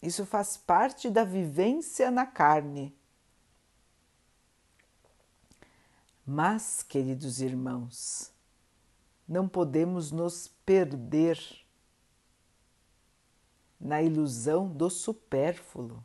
Isso 0.00 0.24
faz 0.24 0.56
parte 0.56 1.10
da 1.10 1.24
vivência 1.24 2.10
na 2.10 2.26
carne. 2.26 2.96
Mas, 6.24 6.82
queridos 6.82 7.40
irmãos, 7.40 8.32
não 9.26 9.48
podemos 9.48 10.12
nos 10.12 10.48
perder 10.64 11.38
na 13.78 14.02
ilusão 14.02 14.68
do 14.68 14.88
supérfluo, 14.88 16.02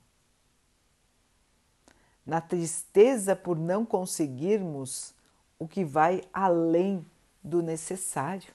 na 2.26 2.42
tristeza 2.42 3.36
por 3.36 3.58
não 3.58 3.86
conseguirmos 3.86 5.14
o 5.58 5.68
que 5.68 5.86
vai 5.86 6.24
além 6.34 7.06
do 7.44 7.62
necessário. 7.62 8.54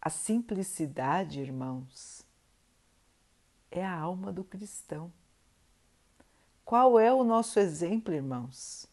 A 0.00 0.10
simplicidade, 0.10 1.40
irmãos, 1.40 2.24
é 3.70 3.84
a 3.84 3.96
alma 3.96 4.32
do 4.32 4.44
cristão. 4.44 5.12
Qual 6.64 6.98
é 6.98 7.12
o 7.12 7.24
nosso 7.24 7.58
exemplo, 7.58 8.12
irmãos? 8.12 8.86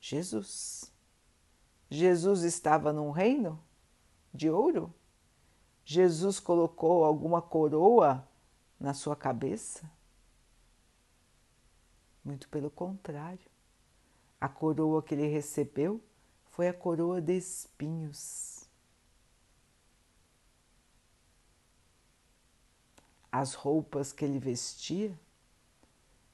Jesus. 0.00 0.93
Jesus 1.90 2.42
estava 2.42 2.92
num 2.92 3.10
reino 3.10 3.62
de 4.32 4.50
ouro? 4.50 4.92
Jesus 5.84 6.40
colocou 6.40 7.04
alguma 7.04 7.42
coroa 7.42 8.26
na 8.80 8.94
sua 8.94 9.14
cabeça? 9.14 9.90
Muito 12.24 12.48
pelo 12.48 12.70
contrário. 12.70 13.50
A 14.40 14.48
coroa 14.48 15.02
que 15.02 15.14
ele 15.14 15.26
recebeu 15.26 16.02
foi 16.46 16.68
a 16.68 16.72
coroa 16.72 17.20
de 17.20 17.36
espinhos. 17.36 18.68
As 23.30 23.54
roupas 23.54 24.12
que 24.12 24.24
ele 24.24 24.38
vestia 24.38 25.18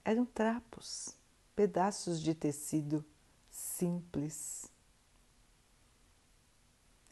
eram 0.04 0.24
trapos, 0.26 1.16
pedaços 1.56 2.20
de 2.20 2.34
tecido 2.34 3.04
simples. 3.50 4.70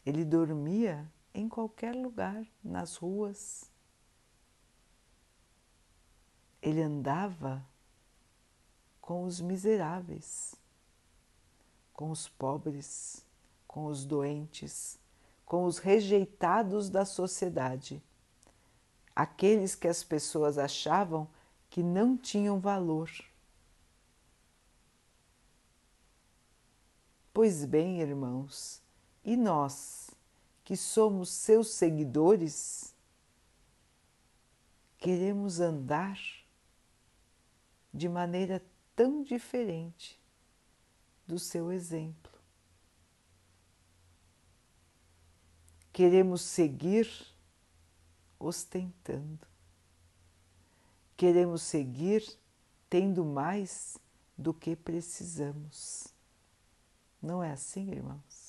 Ele 0.09 0.25
dormia 0.25 1.09
em 1.33 1.47
qualquer 1.47 1.95
lugar, 1.95 2.45
nas 2.63 2.95
ruas. 2.95 3.69
Ele 6.61 6.81
andava 6.81 7.65
com 8.99 9.23
os 9.23 9.39
miseráveis 9.39 10.59
com 11.99 12.11
os 12.11 12.29
pobres, 12.29 13.25
com 13.67 13.87
os 13.87 14.05
doentes, 14.05 14.97
com 15.45 15.65
os 15.65 15.79
rejeitados 15.79 16.89
da 16.89 17.03
sociedade, 17.03 18.01
aqueles 19.13 19.75
que 19.75 19.85
as 19.85 20.01
pessoas 20.01 20.57
achavam 20.57 21.27
que 21.69 21.83
não 21.83 22.15
tinham 22.15 22.57
valor. 22.57 23.11
Pois 27.33 27.65
bem, 27.65 27.99
irmãos, 27.99 28.81
e 29.23 29.35
nós, 29.35 30.09
que 30.63 30.75
somos 30.77 31.29
seus 31.29 31.69
seguidores, 31.69 32.95
queremos 34.97 35.59
andar 35.59 36.19
de 37.93 38.07
maneira 38.07 38.63
tão 38.95 39.23
diferente 39.23 40.19
do 41.27 41.39
seu 41.39 41.71
exemplo. 41.71 42.31
Queremos 45.91 46.41
seguir 46.41 47.09
ostentando. 48.39 49.45
Queremos 51.17 51.61
seguir 51.61 52.23
tendo 52.89 53.25
mais 53.25 53.97
do 54.37 54.53
que 54.53 54.75
precisamos. 54.75 56.07
Não 57.21 57.43
é 57.43 57.51
assim, 57.51 57.91
irmãos? 57.91 58.48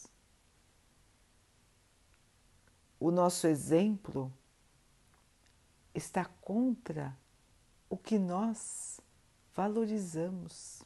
O 3.00 3.10
nosso 3.10 3.48
exemplo 3.48 4.32
está 5.92 6.24
contra 6.24 7.16
o 7.88 7.96
que 7.96 8.18
nós 8.18 9.00
valorizamos 9.56 10.84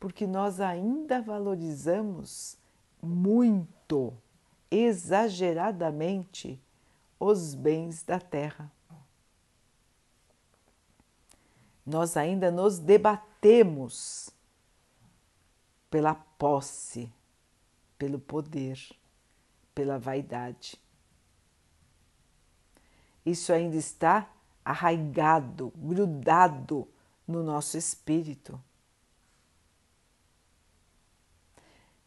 porque 0.00 0.26
nós 0.26 0.60
ainda 0.60 1.20
valorizamos 1.20 2.56
muito, 3.02 4.16
exageradamente, 4.70 6.58
os 7.20 7.54
bens 7.54 8.02
da 8.02 8.18
terra. 8.18 8.72
Nós 11.84 12.16
ainda 12.16 12.50
nos 12.50 12.78
debatemos 12.78 14.30
pela 15.90 16.14
posse, 16.14 17.12
pelo 17.98 18.18
poder, 18.18 18.80
pela 19.80 19.98
vaidade. 19.98 20.78
Isso 23.24 23.50
ainda 23.50 23.76
está 23.76 24.30
arraigado, 24.62 25.72
grudado 25.74 26.86
no 27.26 27.42
nosso 27.42 27.78
espírito. 27.78 28.62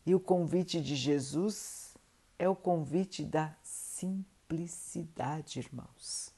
E 0.06 0.14
o 0.14 0.20
convite 0.20 0.80
de 0.80 0.96
Jesus 0.96 1.98
é 2.38 2.48
o 2.48 2.56
convite 2.56 3.24
da 3.24 3.56
simplicidade, 3.64 5.58
irmãos. 5.58 6.32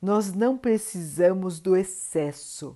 Nós 0.00 0.32
não 0.32 0.56
precisamos 0.56 1.60
do 1.60 1.76
excesso. 1.76 2.74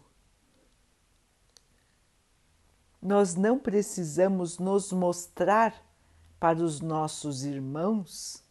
Nós 3.00 3.36
não 3.36 3.58
precisamos 3.58 4.58
nos 4.58 4.92
mostrar 4.92 5.90
para 6.42 6.58
os 6.58 6.80
nossos 6.80 7.44
irmãos 7.44 8.42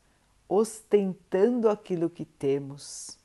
ostentando 0.47 1.67
aquilo 1.67 2.10
que 2.10 2.23
temos. 2.23 3.19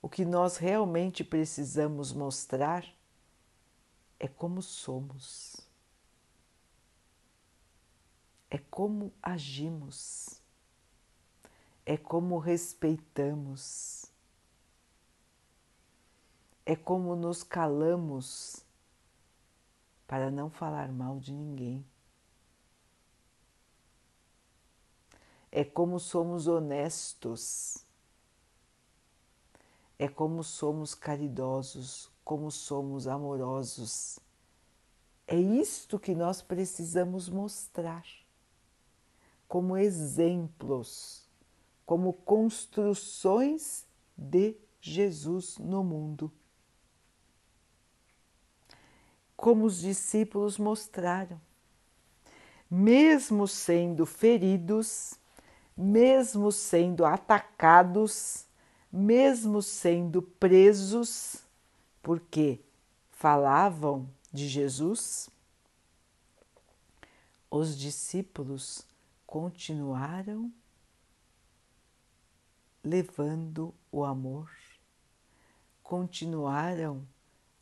O 0.00 0.08
que 0.08 0.24
nós 0.24 0.56
realmente 0.56 1.24
precisamos 1.24 2.12
mostrar 2.12 2.86
é 4.20 4.28
como 4.28 4.62
somos. 4.62 5.68
é 8.48 8.58
como 8.58 9.12
agimos, 9.20 10.40
é 11.84 11.96
como 11.96 12.38
respeitamos, 12.38 14.06
é 16.64 16.76
como 16.76 17.16
nos 17.16 17.42
calamos 17.42 18.64
para 20.06 20.30
não 20.30 20.48
falar 20.50 20.90
mal 20.92 21.18
de 21.18 21.32
ninguém. 21.32 21.84
É 25.52 25.64
como 25.64 25.98
somos 25.98 26.46
honestos, 26.46 27.84
é 29.98 30.08
como 30.08 30.42
somos 30.42 30.94
caridosos, 30.94 32.10
como 32.24 32.50
somos 32.50 33.06
amorosos. 33.06 34.18
É 35.26 35.36
isto 35.36 35.98
que 35.98 36.14
nós 36.14 36.40
precisamos 36.40 37.28
mostrar 37.28 38.04
como 39.46 39.76
exemplos, 39.76 41.28
como 41.84 42.12
construções 42.12 43.84
de 44.16 44.56
Jesus 44.80 45.58
no 45.58 45.84
mundo. 45.84 46.32
Como 49.36 49.64
os 49.64 49.80
discípulos 49.80 50.56
mostraram, 50.56 51.40
mesmo 52.70 53.46
sendo 53.48 54.06
feridos, 54.06 55.19
mesmo 55.80 56.52
sendo 56.52 57.06
atacados, 57.06 58.44
mesmo 58.92 59.62
sendo 59.62 60.20
presos, 60.20 61.42
porque 62.02 62.60
falavam 63.10 64.06
de 64.30 64.46
Jesus, 64.46 65.30
os 67.50 67.76
discípulos 67.76 68.86
continuaram 69.26 70.52
levando 72.84 73.74
o 73.90 74.04
amor, 74.04 74.50
continuaram 75.82 77.06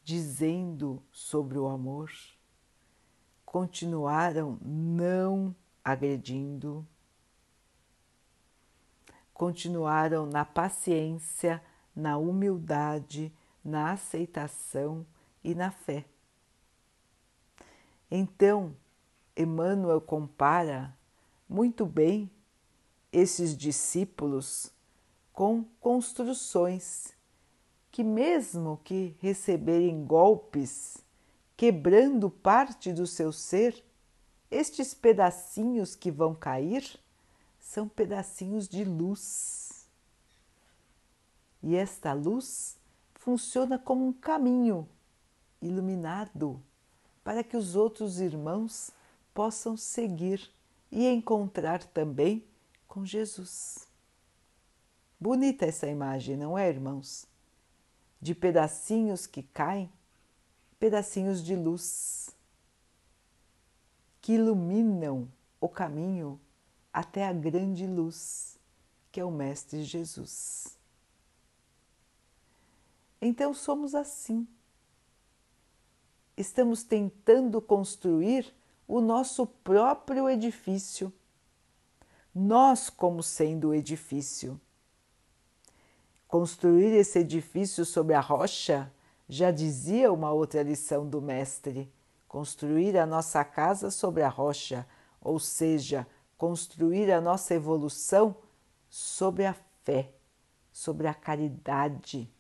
dizendo 0.03 1.01
sobre 1.13 1.57
o 1.57 1.69
amor, 1.69 2.11
continuaram 3.45 4.59
não 4.61 5.55
agredindo, 5.85 6.87
continuaram 9.39 10.27
na 10.27 10.45
paciência, 10.45 11.63
na 11.95 12.19
humildade, 12.19 13.33
na 13.65 13.93
aceitação 13.93 15.07
e 15.45 15.55
na 15.55 15.71
fé. 15.71 16.05
Então, 18.11 18.75
Emmanuel 19.37 20.01
compara 20.01 20.93
muito 21.49 21.87
bem 21.87 22.29
esses 23.13 23.57
discípulos 23.57 24.73
com 25.33 25.65
construções 25.81 27.13
que, 27.93 28.03
mesmo 28.03 28.81
que 28.83 29.15
receberem 29.21 30.05
golpes, 30.05 30.99
quebrando 31.57 32.29
parte 32.29 32.93
do 32.93 33.07
seu 33.07 33.31
ser, 33.31 33.85
estes 34.51 34.95
pedacinhos 34.95 35.95
que 35.95 36.11
vão 36.11 36.35
cair 36.35 36.99
são 37.69 37.87
pedacinhos 37.87 38.67
de 38.67 38.83
luz. 38.83 39.87
E 41.63 41.77
esta 41.77 42.15
luz 42.15 42.79
funciona 43.15 43.79
como 43.79 44.07
um 44.07 44.13
caminho 44.13 44.89
iluminado 45.61 46.63
para 47.23 47.45
que 47.45 47.59
os 47.59 47.77
outros 47.77 48.21
irmãos 48.21 48.91
possam 49.35 49.77
seguir 49.77 50.51
e 50.91 51.07
encontrar 51.07 51.85
também 51.85 52.43
com 52.87 53.05
Jesus. 53.05 53.87
Bonita 55.21 55.67
essa 55.67 55.87
imagem, 55.87 56.39
não 56.39 56.57
é, 56.57 56.71
irmãos? 56.71 57.27
De 58.19 58.35
pedacinhos 58.35 59.27
que 59.27 59.43
caem, 59.43 59.93
pedacinhos 60.81 61.45
de 61.45 61.55
luz 61.55 62.31
que 64.23 64.33
iluminam 64.33 65.29
o 65.61 65.69
caminho 65.69 66.41
até 66.99 67.25
a 67.25 67.33
grande 67.33 67.87
luz 67.87 68.59
que 69.13 69.21
é 69.21 69.25
o 69.25 69.31
Mestre 69.31 69.85
Jesus. 69.85 70.77
Então 73.23 73.55
somos 73.55 73.95
assim. 73.95 74.49
Estamos 76.37 76.83
tentando 76.83 77.63
construir 77.63 78.53
o 78.89 79.01
nosso 79.01 79.47
próprio 79.47 80.29
edifício, 80.29 81.13
nós, 82.35 82.91
como 82.91 83.23
sendo 83.23 83.69
o 83.69 83.75
edifício. 83.75 84.61
Construir 86.27 86.97
esse 86.97 87.21
edifício 87.21 87.85
sobre 87.85 88.15
a 88.15 88.21
rocha, 88.21 88.93
já 89.29 89.53
dizia 89.53 90.13
uma 90.13 90.33
outra 90.33 90.65
lição 90.65 91.09
do 91.09 91.23
Mestre, 91.23 91.89
construir 92.27 92.99
a 92.99 93.07
nossa 93.07 93.45
casa 93.45 93.89
sobre 93.89 94.25
a 94.25 94.29
rocha, 94.29 94.85
ou 95.21 95.39
seja, 95.39 96.05
construir 96.39 97.11
a 97.11 97.21
nossa 97.21 97.53
evolução 97.53 98.37
sobre 98.89 99.45
a 99.45 99.55
fé, 99.85 100.13
sobre 100.73 101.09
a 101.09 101.13
caridade. 101.13 102.33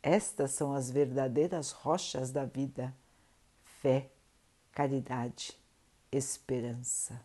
Estas 0.00 0.52
são 0.52 0.72
as 0.72 0.88
verdadeiras 0.88 1.72
rochas 1.72 2.30
da 2.30 2.44
vida: 2.44 2.94
fé, 3.82 4.08
caridade, 4.70 5.58
esperança. 6.12 7.20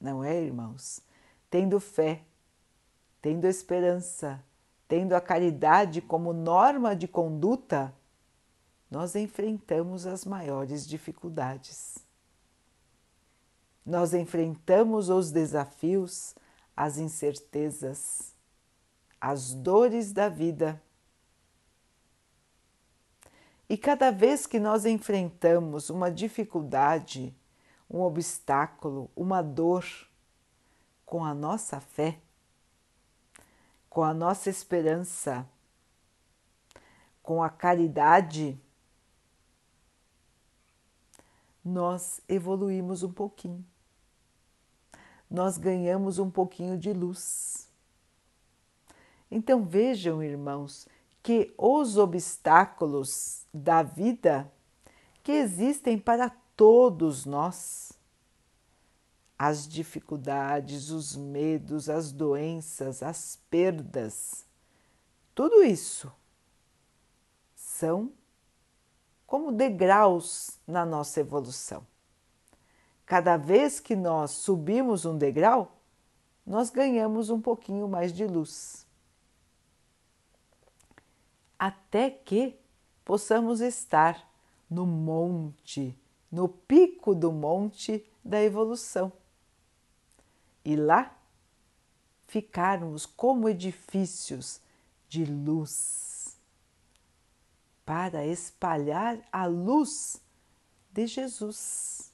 Não 0.00 0.22
é, 0.22 0.42
irmãos? 0.42 1.00
Tendo 1.48 1.78
fé, 1.78 2.24
tendo 3.22 3.46
esperança, 3.46 4.44
tendo 4.88 5.14
a 5.14 5.20
caridade 5.20 6.02
como 6.02 6.32
norma 6.32 6.94
de 6.94 7.08
conduta, 7.08 7.94
nós 8.90 9.14
enfrentamos 9.14 10.06
as 10.06 10.24
maiores 10.24 10.86
dificuldades. 10.86 12.05
Nós 13.86 14.12
enfrentamos 14.12 15.08
os 15.08 15.30
desafios, 15.30 16.34
as 16.76 16.98
incertezas, 16.98 18.34
as 19.20 19.54
dores 19.54 20.12
da 20.12 20.28
vida 20.28 20.82
e 23.68 23.76
cada 23.76 24.12
vez 24.12 24.46
que 24.46 24.60
nós 24.60 24.86
enfrentamos 24.86 25.90
uma 25.90 26.10
dificuldade, 26.10 27.34
um 27.90 28.00
obstáculo, 28.00 29.10
uma 29.16 29.42
dor, 29.42 29.84
com 31.04 31.24
a 31.24 31.34
nossa 31.34 31.80
fé, 31.80 32.18
com 33.88 34.02
a 34.02 34.14
nossa 34.14 34.50
esperança, 34.50 35.48
com 37.22 37.42
a 37.42 37.48
caridade, 37.48 38.60
nós 41.64 42.20
evoluímos 42.28 43.02
um 43.02 43.12
pouquinho. 43.12 43.64
Nós 45.30 45.58
ganhamos 45.58 46.18
um 46.18 46.30
pouquinho 46.30 46.78
de 46.78 46.92
luz. 46.92 47.68
Então 49.30 49.64
vejam, 49.64 50.22
irmãos, 50.22 50.86
que 51.22 51.52
os 51.58 51.98
obstáculos 51.98 53.44
da 53.52 53.82
vida 53.82 54.50
que 55.22 55.32
existem 55.32 55.98
para 55.98 56.30
todos 56.56 57.26
nós, 57.26 57.92
as 59.38 59.66
dificuldades, 59.66 60.90
os 60.90 61.16
medos, 61.16 61.90
as 61.90 62.12
doenças, 62.12 63.02
as 63.02 63.40
perdas, 63.50 64.46
tudo 65.34 65.62
isso 65.62 66.10
são 67.54 68.12
como 69.26 69.52
degraus 69.52 70.58
na 70.66 70.86
nossa 70.86 71.20
evolução. 71.20 71.84
Cada 73.06 73.36
vez 73.36 73.80
que 73.80 73.96
nós 73.96 74.32
subimos 74.32 75.06
um 75.06 75.16
degrau, 75.16 75.72
nós 76.44 76.68
ganhamos 76.68 77.30
um 77.30 77.40
pouquinho 77.40 77.88
mais 77.88 78.12
de 78.12 78.26
luz 78.26 78.86
até 81.58 82.10
que 82.10 82.58
possamos 83.04 83.60
estar 83.60 84.28
no 84.68 84.86
monte, 84.86 85.96
no 86.30 86.48
pico 86.48 87.14
do 87.14 87.32
monte 87.32 88.04
da 88.24 88.42
evolução. 88.42 89.12
E 90.64 90.76
lá 90.76 91.16
ficarmos 92.26 93.06
como 93.06 93.48
edifícios 93.48 94.60
de 95.08 95.24
luz 95.24 96.36
para 97.84 98.26
espalhar 98.26 99.18
a 99.30 99.46
luz 99.46 100.20
de 100.90 101.06
Jesus, 101.06 102.05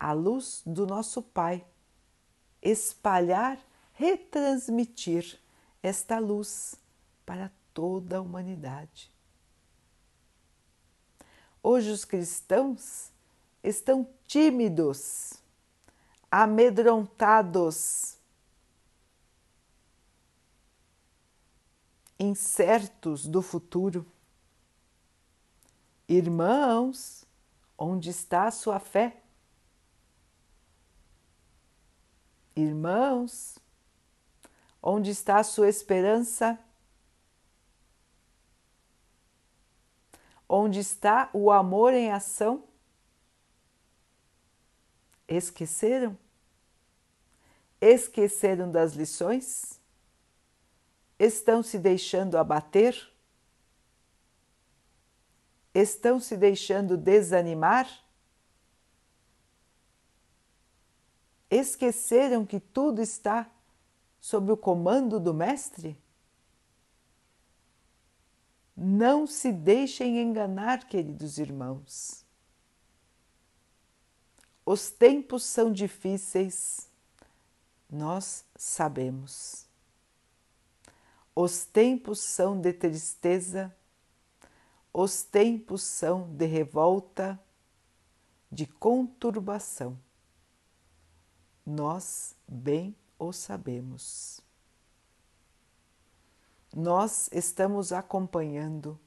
a 0.00 0.12
luz 0.12 0.62
do 0.64 0.86
nosso 0.86 1.20
Pai, 1.20 1.62
espalhar, 2.62 3.60
retransmitir 3.92 5.38
esta 5.82 6.18
luz 6.18 6.74
para 7.26 7.52
toda 7.74 8.16
a 8.16 8.20
humanidade. 8.22 9.12
Hoje, 11.62 11.90
os 11.90 12.06
cristãos 12.06 13.12
estão 13.62 14.08
tímidos, 14.26 15.34
amedrontados, 16.30 18.16
incertos 22.18 23.26
do 23.26 23.42
futuro. 23.42 24.06
Irmãos, 26.08 27.26
onde 27.76 28.08
está 28.08 28.46
a 28.46 28.50
sua 28.50 28.80
fé? 28.80 29.19
Irmãos, 32.54 33.58
onde 34.82 35.10
está 35.10 35.38
a 35.38 35.44
sua 35.44 35.68
esperança? 35.68 36.58
Onde 40.48 40.80
está 40.80 41.30
o 41.32 41.50
amor 41.50 41.94
em 41.94 42.10
ação? 42.10 42.64
Esqueceram? 45.28 46.18
Esqueceram 47.80 48.70
das 48.70 48.94
lições? 48.94 49.80
Estão 51.18 51.62
se 51.62 51.78
deixando 51.78 52.36
abater? 52.36 53.10
Estão 55.72 56.18
se 56.18 56.36
deixando 56.36 56.96
desanimar? 56.96 57.88
Esqueceram 61.50 62.46
que 62.46 62.60
tudo 62.60 63.02
está 63.02 63.50
sob 64.20 64.52
o 64.52 64.56
comando 64.56 65.18
do 65.18 65.34
Mestre? 65.34 65.98
Não 68.76 69.26
se 69.26 69.50
deixem 69.50 70.20
enganar, 70.20 70.86
queridos 70.86 71.38
irmãos. 71.38 72.24
Os 74.64 74.90
tempos 74.90 75.42
são 75.42 75.72
difíceis, 75.72 76.88
nós 77.90 78.44
sabemos. 78.56 79.66
Os 81.34 81.64
tempos 81.64 82.20
são 82.20 82.60
de 82.60 82.72
tristeza, 82.72 83.74
os 84.92 85.22
tempos 85.24 85.82
são 85.82 86.28
de 86.34 86.46
revolta, 86.46 87.40
de 88.50 88.66
conturbação. 88.66 89.98
Nós 91.64 92.34
bem 92.48 92.94
o 93.18 93.32
sabemos. 93.32 94.40
Nós 96.74 97.28
estamos 97.32 97.92
acompanhando, 97.92 98.98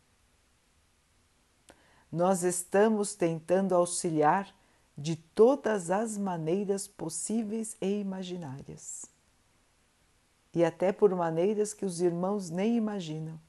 nós 2.12 2.44
estamos 2.44 3.16
tentando 3.16 3.74
auxiliar 3.74 4.54
de 4.98 5.16
todas 5.16 5.90
as 5.90 6.18
maneiras 6.18 6.88
possíveis 6.88 7.76
e 7.82 8.00
imaginárias, 8.00 9.06
e 10.54 10.64
até 10.64 10.92
por 10.92 11.16
maneiras 11.16 11.74
que 11.74 11.86
os 11.86 12.02
irmãos 12.02 12.50
nem 12.50 12.76
imaginam. 12.76 13.40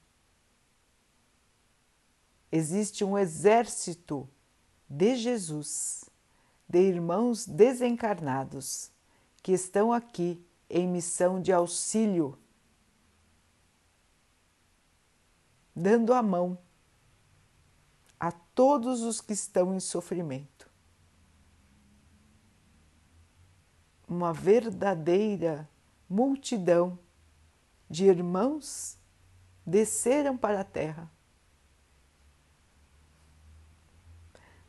Existe 2.51 3.03
um 3.03 3.17
exército 3.17 4.27
de 4.89 5.15
Jesus, 5.17 6.05
de 6.67 6.79
irmãos 6.79 7.45
desencarnados, 7.45 8.94
que 9.45 9.51
estão 9.51 9.93
aqui 9.93 10.43
em 10.67 10.87
missão 10.87 11.39
de 11.39 11.53
auxílio 11.53 12.35
dando 15.75 16.13
a 16.13 16.23
mão 16.23 16.57
a 18.19 18.31
todos 18.31 19.03
os 19.03 19.21
que 19.21 19.33
estão 19.33 19.75
em 19.75 19.79
sofrimento. 19.79 20.67
Uma 24.07 24.33
verdadeira 24.33 25.69
multidão 26.09 26.97
de 27.87 28.05
irmãos 28.05 28.97
desceram 29.63 30.35
para 30.35 30.61
a 30.61 30.63
terra, 30.63 31.07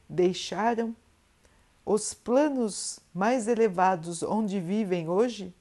deixaram 0.07 0.95
os 1.87 2.13
planos 2.13 2.99
mais 3.15 3.47
elevados 3.47 4.21
onde 4.25 4.59
vivem 4.59 5.09
hoje 5.09 5.55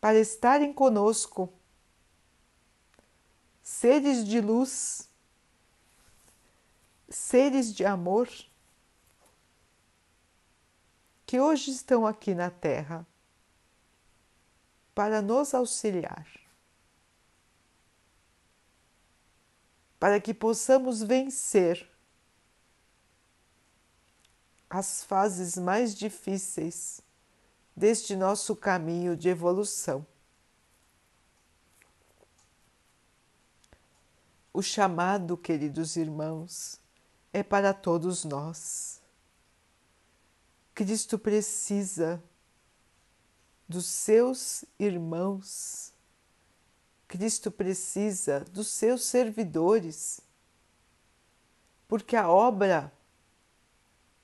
para 0.00 0.18
estarem 0.18 0.72
conosco. 0.72 1.52
Seres 3.62 4.26
de 4.26 4.40
luz, 4.40 5.08
seres 7.10 7.74
de 7.74 7.84
amor, 7.84 8.28
que 11.26 11.38
hoje 11.38 11.70
estão 11.70 12.06
aqui 12.06 12.34
na 12.34 12.50
Terra 12.50 13.06
para 14.94 15.20
nos 15.20 15.52
auxiliar, 15.52 16.26
para 19.98 20.20
que 20.20 20.32
possamos 20.32 21.02
vencer 21.02 21.93
as 24.76 25.04
fases 25.04 25.56
mais 25.56 25.94
difíceis 25.94 27.00
deste 27.76 28.16
nosso 28.16 28.56
caminho 28.56 29.16
de 29.16 29.28
evolução. 29.28 30.04
O 34.52 34.60
chamado, 34.60 35.36
queridos 35.36 35.94
irmãos, 35.94 36.80
é 37.32 37.40
para 37.40 37.72
todos 37.72 38.24
nós. 38.24 39.00
Cristo 40.74 41.20
precisa 41.20 42.20
dos 43.68 43.86
seus 43.86 44.64
irmãos, 44.76 45.92
Cristo 47.06 47.48
precisa 47.48 48.40
dos 48.50 48.66
seus 48.66 49.04
servidores, 49.04 50.20
porque 51.86 52.16
a 52.16 52.28
obra 52.28 52.92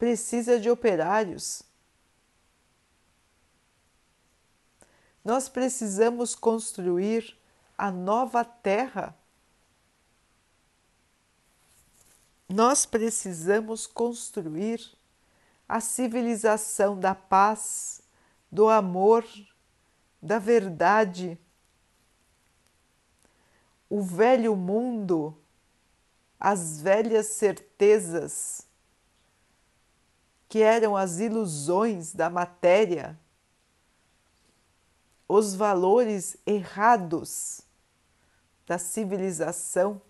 precisa 0.01 0.59
de 0.59 0.69
operários. 0.69 1.63
Nós 5.25 5.49
precisamos 5.49 6.35
construir 6.35 7.39
a 7.79 7.93
nova 7.93 8.45
terra 8.45 9.15
Nós 12.53 12.85
precisamos 12.85 13.87
construir 13.87 14.85
a 15.69 15.81
civilização 15.81 16.99
da 16.99 17.15
paz, 17.15 18.03
do 18.51 18.69
amor, 18.69 19.25
da 20.21 20.41
verdade. 20.41 21.39
O 23.89 24.03
velho 24.03 24.57
mundo, 24.57 25.39
as 26.41 26.81
velhas 26.81 27.27
certezas, 27.27 28.67
que 30.51 30.59
eram 30.59 30.97
as 30.97 31.21
ilusões 31.21 32.13
da 32.13 32.29
matéria, 32.29 33.17
os 35.29 35.55
valores 35.55 36.37
errados 36.45 37.61
da 38.67 38.77
civilização 38.77 40.03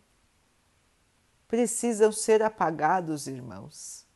precisam 1.46 2.10
ser 2.10 2.42
apagados, 2.42 3.26
irmãos. 3.26 4.06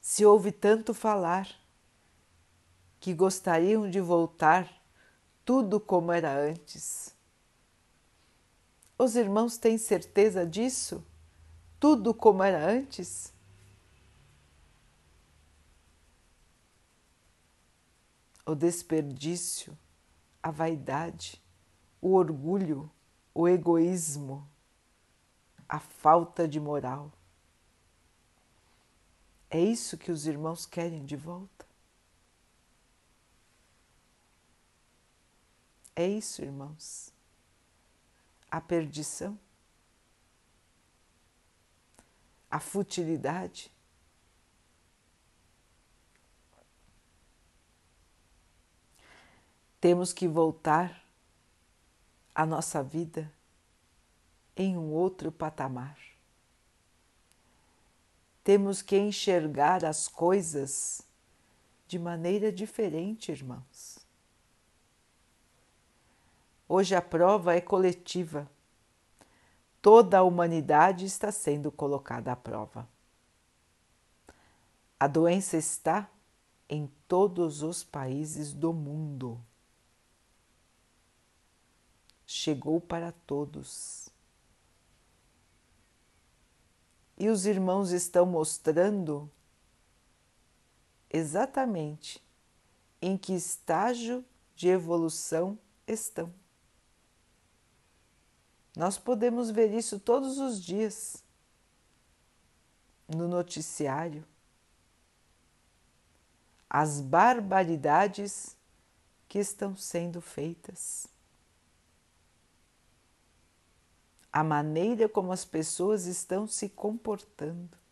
Se 0.00 0.24
ouve 0.24 0.52
tanto 0.52 0.94
falar 0.94 1.48
que 3.00 3.12
gostariam 3.12 3.90
de 3.90 4.00
voltar 4.00 4.72
tudo 5.44 5.80
como 5.80 6.12
era 6.12 6.32
antes. 6.32 7.12
Os 8.96 9.16
irmãos 9.16 9.56
têm 9.56 9.76
certeza 9.76 10.46
disso? 10.46 11.04
Tudo 11.80 12.14
como 12.14 12.44
era 12.44 12.64
antes? 12.64 13.31
O 18.44 18.54
desperdício, 18.54 19.76
a 20.42 20.50
vaidade, 20.50 21.40
o 22.00 22.14
orgulho, 22.14 22.90
o 23.32 23.48
egoísmo, 23.48 24.46
a 25.68 25.78
falta 25.78 26.46
de 26.46 26.60
moral. 26.60 27.12
É 29.48 29.60
isso 29.60 29.96
que 29.96 30.10
os 30.10 30.26
irmãos 30.26 30.66
querem 30.66 31.04
de 31.04 31.16
volta? 31.16 31.66
É 35.94 36.06
isso, 36.06 36.42
irmãos. 36.42 37.12
A 38.50 38.60
perdição, 38.60 39.38
a 42.50 42.60
futilidade. 42.60 43.71
Temos 49.82 50.14
que 50.14 50.26
voltar 50.26 51.04
a 52.34 52.46
nossa 52.46 52.82
vida 52.82 53.30
em 54.56 54.78
um 54.78 54.92
outro 54.92 55.30
patamar. 55.30 55.98
temos 58.44 58.82
que 58.82 58.98
enxergar 58.98 59.84
as 59.84 60.08
coisas 60.08 61.02
de 61.86 61.98
maneira 61.98 62.50
diferente, 62.50 63.30
irmãos. 63.30 63.98
Hoje 66.68 66.94
a 66.94 67.02
prova 67.02 67.54
é 67.54 67.60
coletiva. 67.60 68.50
Toda 69.80 70.18
a 70.18 70.22
humanidade 70.22 71.04
está 71.04 71.30
sendo 71.30 71.70
colocada 71.70 72.32
à 72.32 72.36
prova. 72.36 72.88
A 74.98 75.06
doença 75.06 75.56
está 75.56 76.08
em 76.68 76.90
todos 77.06 77.62
os 77.62 77.84
países 77.84 78.52
do 78.52 78.72
mundo. 78.72 79.40
Chegou 82.34 82.80
para 82.80 83.12
todos. 83.12 84.08
E 87.18 87.28
os 87.28 87.44
irmãos 87.44 87.90
estão 87.90 88.24
mostrando 88.24 89.30
exatamente 91.10 92.24
em 93.02 93.18
que 93.18 93.34
estágio 93.34 94.24
de 94.56 94.68
evolução 94.68 95.58
estão. 95.86 96.32
Nós 98.74 98.96
podemos 98.96 99.50
ver 99.50 99.70
isso 99.70 100.00
todos 100.00 100.38
os 100.38 100.58
dias 100.58 101.22
no 103.06 103.28
noticiário. 103.28 104.24
As 106.68 106.98
barbaridades 106.98 108.56
que 109.28 109.38
estão 109.38 109.76
sendo 109.76 110.22
feitas. 110.22 111.11
A 114.32 114.42
maneira 114.42 115.08
como 115.08 115.32
as 115.32 115.44
pessoas 115.44 116.06
estão 116.06 116.46
se 116.46 116.68
comportando. 116.68 117.82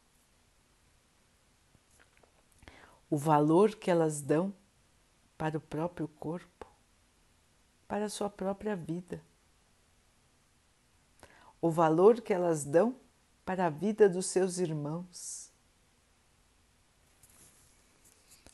o 3.11 3.17
valor 3.17 3.75
que 3.75 3.91
elas 3.91 4.23
dão 4.23 4.55
para 5.37 5.59
o 5.59 5.61
próprio 5.61 6.07
corpo, 6.07 6.67
para 7.89 8.05
a 8.05 8.09
sua 8.09 8.31
própria 8.31 8.77
vida, 8.77 9.21
o 11.61 11.69
valor 11.71 12.21
que 12.21 12.33
elas 12.33 12.65
dão 12.65 12.95
para 13.45 13.67
a 13.67 13.71
vida 13.71 14.09
dos 14.09 14.27
seus 14.27 14.59
irmãos, 14.59 15.51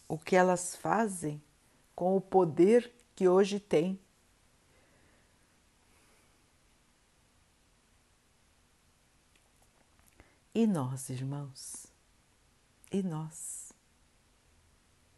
o 0.09 0.17
que 0.17 0.35
elas 0.35 0.75
fazem 0.75 1.43
com 1.95 2.17
o 2.17 2.21
poder 2.21 2.91
que 3.15 3.29
hoje 3.29 3.61
têm. 3.61 4.01
E 10.57 10.67
nós, 10.67 11.11
irmãos? 11.11 11.87
E 12.91 13.03
nós? 13.03 13.67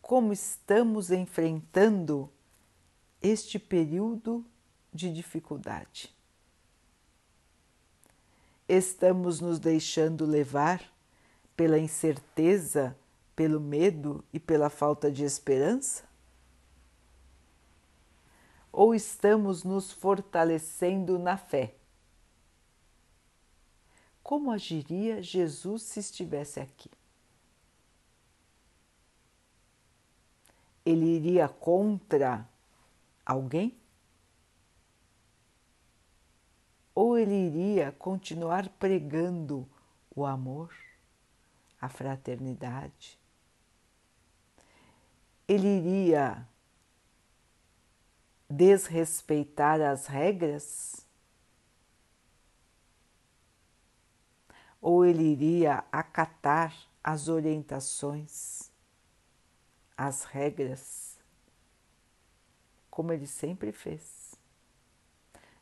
como 0.09 0.33
estamos 0.33 1.11
enfrentando 1.11 2.33
este 3.21 3.59
período 3.59 4.43
de 4.91 5.13
dificuldade. 5.13 6.17
Estamos 8.67 9.39
nos 9.39 9.59
deixando 9.59 10.25
levar 10.25 10.83
pela 11.55 11.79
incerteza, 11.79 12.97
pelo 13.37 13.61
medo 13.61 14.25
e 14.33 14.41
pela 14.41 14.71
falta 14.71 15.13
de 15.13 15.25
esperança? 15.25 16.05
Ou 18.73 18.95
estamos 18.95 19.63
nos 19.63 19.93
fortalecendo 19.93 21.19
na 21.19 21.37
fé? 21.37 21.75
Como 24.29 24.51
agiria 24.51 25.23
Jesus 25.23 25.85
se 25.85 26.01
estivesse 26.01 26.61
aqui? 26.61 26.91
ele 30.91 31.05
iria 31.05 31.47
contra 31.49 32.49
alguém? 33.25 33.79
Ou 36.95 37.19
ele 37.19 37.35
iria 37.35 37.93
continuar 37.93 38.69
pregando 38.71 39.69
o 40.17 40.25
amor, 40.25 40.75
a 41.81 41.89
fraternidade? 41.89 43.19
Ele 45.47 45.69
iria 45.69 46.49
desrespeitar 48.49 49.81
as 49.81 50.07
regras? 50.07 51.07
Ou 54.81 55.05
ele 55.05 55.25
iria 55.25 55.85
acatar 55.91 56.75
as 57.03 57.29
orientações? 57.29 58.69
as 59.99 60.23
regras, 60.23 61.19
como 62.89 63.13
ele 63.13 63.27
sempre 63.27 63.73
fez. 63.73 64.37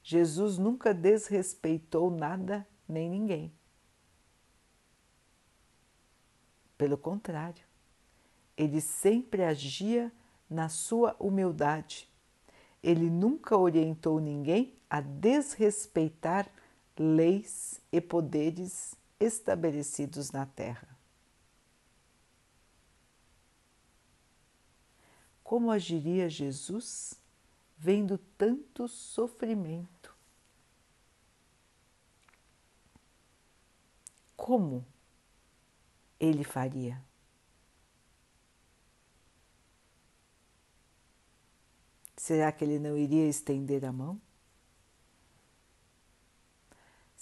Jesus 0.02 0.58
nunca 0.58 0.92
desrespeitou 0.92 2.10
nada 2.10 2.68
nem 2.86 3.08
ninguém. 3.08 3.50
Pelo 6.76 6.98
contrário, 6.98 7.64
ele 8.54 8.82
sempre 8.82 9.42
agia 9.42 10.12
na 10.50 10.68
sua 10.68 11.16
humildade. 11.18 12.08
Ele 12.82 13.08
nunca 13.08 13.56
orientou 13.56 14.20
ninguém 14.20 14.78
a 14.88 15.00
desrespeitar 15.00 16.46
leis 16.96 17.80
e 17.90 18.02
poderes 18.02 18.94
estabelecidos 19.18 20.30
na 20.30 20.46
terra. 20.46 20.96
Como 25.42 25.70
agiria 25.70 26.28
Jesus 26.28 27.14
vendo 27.78 28.18
tanto 28.18 28.88
sofrimento? 28.88 30.14
Como 34.36 34.84
ele 36.18 36.42
faria? 36.44 37.02
Será 42.16 42.50
que 42.50 42.64
ele 42.64 42.78
não 42.80 42.96
iria 42.98 43.28
estender 43.28 43.84
a 43.84 43.92
mão? 43.92 44.20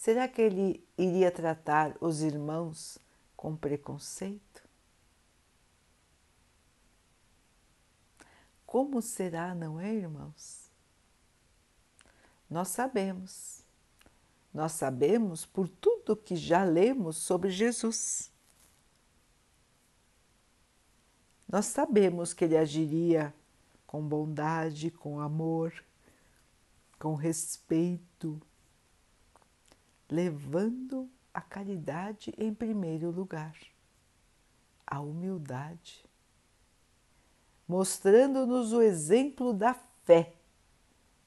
Será 0.04 0.28
que 0.28 0.42
ele 0.42 0.86
iria 0.98 1.30
tratar 1.30 1.96
os 1.98 2.20
irmãos 2.20 2.98
com 3.34 3.56
preconceito? 3.56 4.62
Como 8.66 9.00
será, 9.00 9.54
não 9.54 9.80
é, 9.80 9.94
irmãos? 9.94 10.70
Nós 12.50 12.68
sabemos. 12.68 13.64
Nós 14.52 14.72
sabemos 14.72 15.46
por 15.46 15.66
tudo 15.70 16.14
que 16.14 16.36
já 16.36 16.64
lemos 16.64 17.16
sobre 17.16 17.50
Jesus. 17.50 18.30
Nós 21.48 21.64
sabemos 21.64 22.34
que 22.34 22.44
ele 22.44 22.58
agiria 22.58 23.34
com 23.86 24.06
bondade, 24.06 24.90
com 24.90 25.18
amor, 25.18 25.72
com 26.98 27.14
respeito, 27.14 28.38
levando 30.14 31.10
a 31.32 31.40
caridade 31.40 32.32
em 32.38 32.54
primeiro 32.54 33.10
lugar, 33.10 33.56
a 34.86 35.00
humildade 35.00 36.04
mostrando-nos 37.66 38.72
o 38.72 38.82
exemplo 38.82 39.52
da 39.52 39.74
fé. 40.04 40.32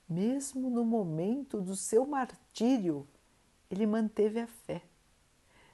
Mesmo 0.08 0.70
no 0.70 0.86
momento 0.86 1.60
do 1.60 1.76
seu 1.76 2.06
martírio, 2.06 3.08
ele 3.70 3.86
manteve 3.86 4.40
a 4.40 4.48
fé. 4.48 4.84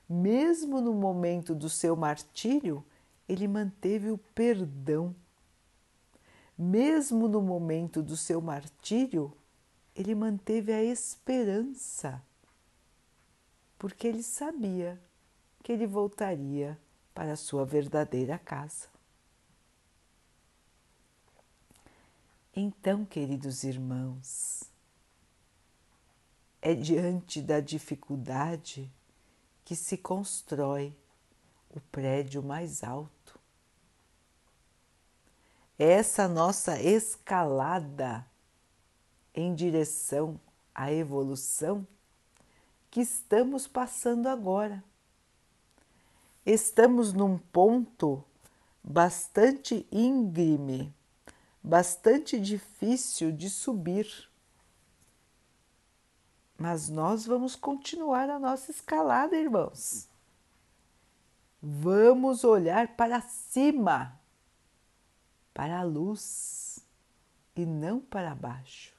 Mesmo 0.10 0.82
no 0.82 0.94
momento 0.94 1.54
do 1.54 1.70
seu 1.70 1.96
martírio, 1.96 2.84
ele 3.28 3.48
manteve 3.48 4.10
o 4.10 4.18
perdão. 4.18 5.16
Mesmo 6.58 7.28
no 7.28 7.42
momento 7.42 8.02
do 8.02 8.18
seu 8.18 8.42
martírio, 8.42 9.34
ele 9.96 10.16
manteve 10.16 10.72
a 10.74 10.84
esperança, 10.84 12.22
porque 13.84 14.08
ele 14.08 14.24
sabia 14.24 14.98
que 15.62 15.70
ele 15.70 15.86
voltaria 15.86 16.80
para 17.14 17.34
a 17.34 17.36
sua 17.36 17.66
verdadeira 17.66 18.40
casa. 18.40 18.88
Então, 22.56 23.04
queridos 23.04 23.66
irmãos, 23.66 24.64
é 26.62 26.74
diante 26.74 27.42
da 27.42 27.60
dificuldade 27.60 28.90
que 29.66 29.76
se 29.76 29.98
constrói 29.98 30.98
o 31.70 31.82
prédio 31.82 32.42
mais 32.42 32.86
alto. 32.86 33.38
É 35.78 35.92
essa 35.92 36.26
nossa 36.26 36.82
escalada 36.82 38.26
em 39.36 39.54
direção 39.54 40.40
à 40.74 40.90
evolução 40.90 41.86
que 42.94 43.02
estamos 43.02 43.68
passando 43.68 44.28
agora. 44.30 44.84
estamos 46.46 47.12
num 47.12 47.40
ponto 47.40 48.24
bastante 48.84 49.88
íngreme, 49.92 50.94
bastante 51.64 52.40
difícil 52.40 53.32
de 53.32 53.50
subir. 53.50 54.30
Mas 56.56 56.88
nós 56.88 57.26
vamos 57.26 57.56
continuar 57.56 58.30
a 58.30 58.38
nossa 58.38 58.70
escalada, 58.70 59.36
irmãos. 59.36 60.08
Vamos 61.60 62.44
olhar 62.44 62.96
para 62.96 63.22
cima, 63.22 64.22
para 65.52 65.80
a 65.80 65.84
luz 65.84 66.78
e 67.56 67.66
não 67.66 68.00
para 68.00 68.36
baixo. 68.36 68.93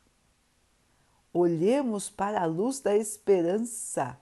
Olhemos 1.37 2.09
para 2.09 2.41
a 2.41 2.47
luz 2.47 2.79
da 2.79 2.95
esperança, 2.95 4.17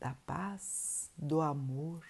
da 0.00 0.14
paz, 0.24 1.10
do 1.14 1.42
amor. 1.42 2.02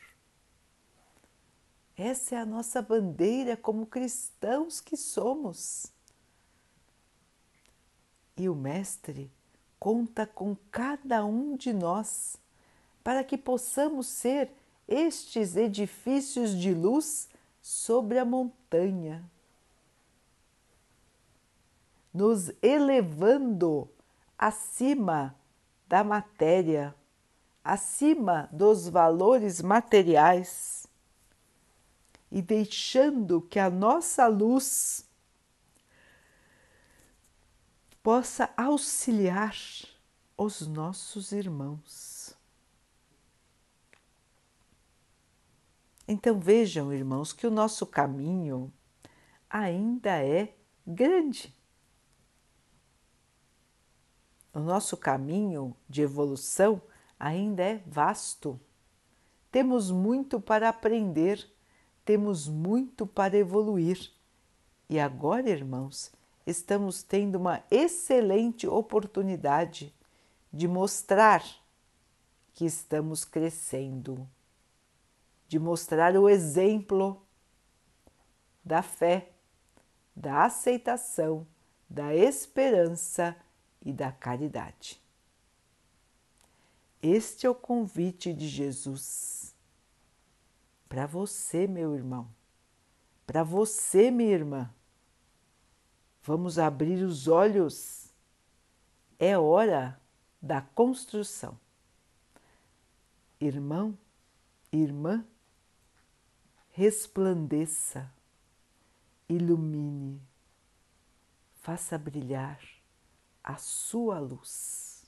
Essa 1.97 2.37
é 2.37 2.39
a 2.39 2.47
nossa 2.47 2.81
bandeira 2.81 3.57
como 3.57 3.85
cristãos 3.85 4.81
que 4.81 4.97
somos. 4.97 5.87
E 8.37 8.49
o 8.49 8.55
Mestre 8.55 9.29
conta 9.77 10.25
com 10.25 10.57
cada 10.71 11.25
um 11.25 11.57
de 11.57 11.73
nós 11.73 12.37
para 13.03 13.25
que 13.25 13.37
possamos 13.37 14.07
ser 14.07 14.53
estes 14.87 15.57
edifícios 15.57 16.57
de 16.57 16.73
luz 16.73 17.29
sobre 17.61 18.21
a 18.21 18.25
montanha, 18.25 19.29
nos 22.15 22.53
elevando 22.63 23.91
acima 24.39 25.35
da 25.87 26.05
matéria, 26.05 26.95
acima 27.63 28.49
dos 28.53 28.89
valores 28.89 29.63
materiais 29.63 30.87
e 32.31 32.43
deixando 32.43 33.41
que 33.41 33.59
a 33.59 33.71
nossa 33.71 34.27
luz 34.27 35.09
possa 38.03 38.51
auxiliar 38.57 39.57
os 40.37 40.67
nossos 40.67 41.33
irmãos. 41.33 42.37
Então 46.07 46.39
vejam, 46.39 46.93
irmãos, 46.93 47.33
que 47.33 47.47
o 47.47 47.51
nosso 47.51 47.85
caminho 47.87 48.73
ainda 49.51 50.23
é 50.23 50.55
grande. 50.87 51.56
O 54.57 54.59
nosso 54.59 54.97
caminho 54.97 55.77
de 55.87 56.01
evolução 56.01 56.81
ainda 57.21 57.63
é 57.63 57.83
vasto. 57.87 58.59
Temos 59.53 59.91
muito 59.91 60.41
para 60.41 60.71
aprender, 60.71 61.47
temos 62.07 62.49
muito 62.49 63.07
para 63.07 63.37
evoluir. 63.37 64.11
E 64.89 64.99
agora, 64.99 65.51
irmãos, 65.51 66.11
estamos 66.47 67.03
tendo 67.03 67.37
uma 67.37 67.63
excelente 67.71 68.67
oportunidade 68.67 69.95
de 70.51 70.67
mostrar 70.67 71.45
que 72.55 72.65
estamos 72.65 73.27
crescendo, 73.27 74.27
de 75.47 75.59
mostrar 75.59 76.17
o 76.17 76.31
exemplo 76.31 77.23
da 78.65 78.81
fé, 78.81 79.33
da 80.17 80.47
aceitação, 80.47 81.47
da 81.91 82.15
esperança 82.15 83.37
e 83.87 83.93
da 83.95 84.13
caridade. 84.13 85.01
Este 87.03 87.47
é 87.47 87.51
o 87.51 87.55
convite 87.55 88.35
de 88.35 88.47
Jesus 88.47 89.55
para 90.91 91.07
você, 91.07 91.67
meu 91.67 91.95
irmão, 91.95 92.29
para 93.27 93.43
você, 93.43 94.11
minha 94.11 94.35
irmã 94.35 94.71
Vamos 96.27 96.59
abrir 96.59 97.05
os 97.05 97.29
olhos. 97.29 98.13
É 99.17 99.39
hora 99.39 99.97
da 100.43 100.61
construção. 100.61 101.57
Irmão, 103.41 103.97
irmã, 104.73 105.25
resplandeça, 106.73 108.13
ilumine, 109.29 110.21
faça 111.63 111.97
brilhar 111.97 112.61
a 113.47 113.57
sua 113.57 114.19
luz. 114.19 115.03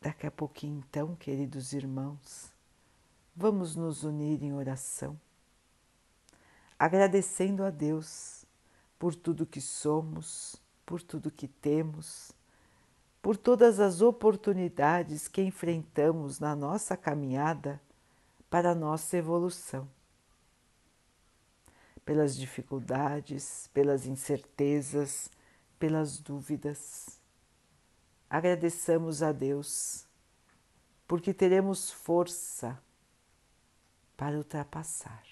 Daqui 0.00 0.26
a 0.26 0.30
pouquinho, 0.32 0.82
então, 0.88 1.14
queridos 1.14 1.72
irmãos, 1.72 2.50
vamos 3.36 3.76
nos 3.76 4.02
unir 4.02 4.42
em 4.42 4.52
oração 4.52 5.16
agradecendo 6.82 7.62
a 7.62 7.70
Deus 7.70 8.44
por 8.98 9.14
tudo 9.14 9.46
que 9.46 9.60
somos, 9.60 10.56
por 10.84 11.00
tudo 11.00 11.30
que 11.30 11.46
temos, 11.46 12.32
por 13.22 13.36
todas 13.36 13.78
as 13.78 14.00
oportunidades 14.00 15.28
que 15.28 15.40
enfrentamos 15.40 16.40
na 16.40 16.56
nossa 16.56 16.96
caminhada 16.96 17.80
para 18.50 18.72
a 18.72 18.74
nossa 18.74 19.16
evolução. 19.16 19.88
Pelas 22.04 22.36
dificuldades, 22.36 23.70
pelas 23.72 24.06
incertezas, 24.06 25.30
pelas 25.78 26.18
dúvidas. 26.18 27.20
Agradeçamos 28.28 29.22
a 29.22 29.30
Deus, 29.30 30.06
porque 31.06 31.34
teremos 31.34 31.90
força 31.90 32.80
para 34.16 34.36
ultrapassar. 34.36 35.22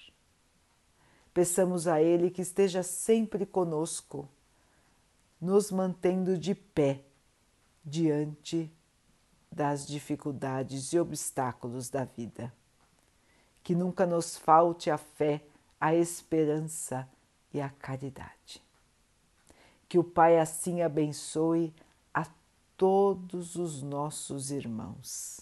Peçamos 1.32 1.86
a 1.86 2.02
Ele 2.02 2.30
que 2.30 2.42
esteja 2.42 2.82
sempre 2.82 3.46
conosco, 3.46 4.28
nos 5.40 5.70
mantendo 5.70 6.36
de 6.36 6.54
pé 6.54 7.04
diante 7.84 8.70
das 9.50 9.86
dificuldades 9.86 10.92
e 10.92 10.98
obstáculos 10.98 11.88
da 11.88 12.04
vida. 12.04 12.52
Que 13.62 13.74
nunca 13.74 14.04
nos 14.06 14.36
falte 14.36 14.90
a 14.90 14.98
fé, 14.98 15.44
a 15.80 15.94
esperança 15.94 17.08
e 17.52 17.60
a 17.60 17.70
caridade. 17.70 18.62
Que 19.88 19.98
o 19.98 20.04
Pai 20.04 20.38
assim 20.38 20.82
abençoe 20.82 21.74
a 22.12 22.26
todos 22.76 23.56
os 23.56 23.82
nossos 23.82 24.50
irmãos. 24.50 25.40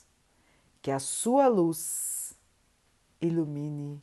Que 0.80 0.90
a 0.90 1.00
sua 1.00 1.48
luz 1.48 2.34
ilumine 3.20 4.00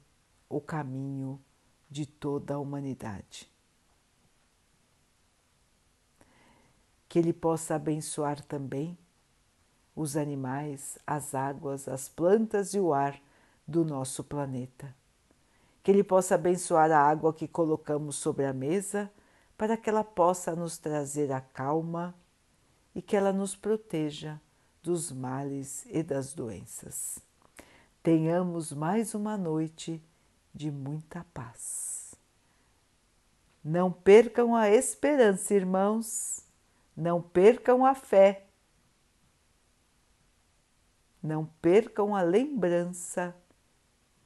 o 0.50 0.60
caminho 0.60 1.42
de 1.90 2.06
toda 2.06 2.56
a 2.56 2.60
humanidade. 2.60 3.50
Que 7.08 7.18
Ele 7.18 7.32
possa 7.32 7.76
abençoar 7.76 8.44
também 8.44 8.98
os 9.96 10.18
animais, 10.18 11.00
as 11.08 11.34
águas, 11.34 11.88
as 11.88 12.10
plantas 12.10 12.74
e 12.74 12.80
o 12.80 12.94
ar 12.94 13.20
do 13.66 13.86
nosso 13.86 14.24
planeta. 14.24 14.94
Que 15.86 15.92
Ele 15.92 16.04
possa 16.04 16.34
abençoar 16.34 16.92
a 16.92 17.00
água 17.00 17.32
que 17.32 17.48
colocamos 17.48 18.16
sobre 18.16 18.44
a 18.44 18.52
mesa 18.52 19.08
para 19.56 19.78
que 19.78 19.88
ela 19.88 20.04
possa 20.04 20.56
nos 20.56 20.80
trazer 20.80 21.32
a 21.32 21.40
calma 21.40 22.16
e 22.96 23.04
que 23.04 23.16
ela 23.16 23.32
nos 23.32 23.56
proteja 23.56 24.42
dos 24.82 25.12
males 25.12 25.86
e 25.92 26.02
das 26.02 26.34
doenças. 26.34 27.20
Tenhamos 28.02 28.74
mais 28.74 29.14
uma 29.14 29.38
noite 29.38 30.04
de 30.52 30.72
muita 30.72 31.24
paz. 31.32 32.16
Não 33.64 33.92
percam 33.92 34.56
a 34.56 34.68
esperança, 34.68 35.54
irmãos, 35.54 36.44
não 36.98 37.22
percam 37.22 37.86
a 37.86 37.94
fé, 37.94 38.48
não 41.22 41.46
percam 41.62 42.16
a 42.16 42.24
lembrança 42.24 43.36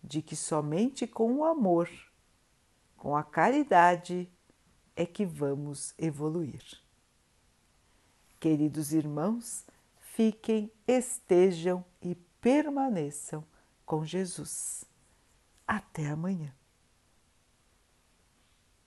de 0.04 0.22
que 0.22 0.36
somente 0.36 1.06
com 1.06 1.34
o 1.36 1.44
amor, 1.44 1.90
com 2.98 3.16
a 3.16 3.24
caridade, 3.24 4.30
é 4.96 5.06
que 5.06 5.26
vamos 5.26 5.94
evoluir. 5.98 6.64
Queridos 8.40 8.94
irmãos, 8.94 9.66
fiquem, 10.00 10.72
estejam 10.88 11.84
e 12.02 12.16
permaneçam 12.42 13.44
com 13.86 14.06
Jesus. 14.06 14.86
Até 15.68 16.08
amanhã. 16.08 16.59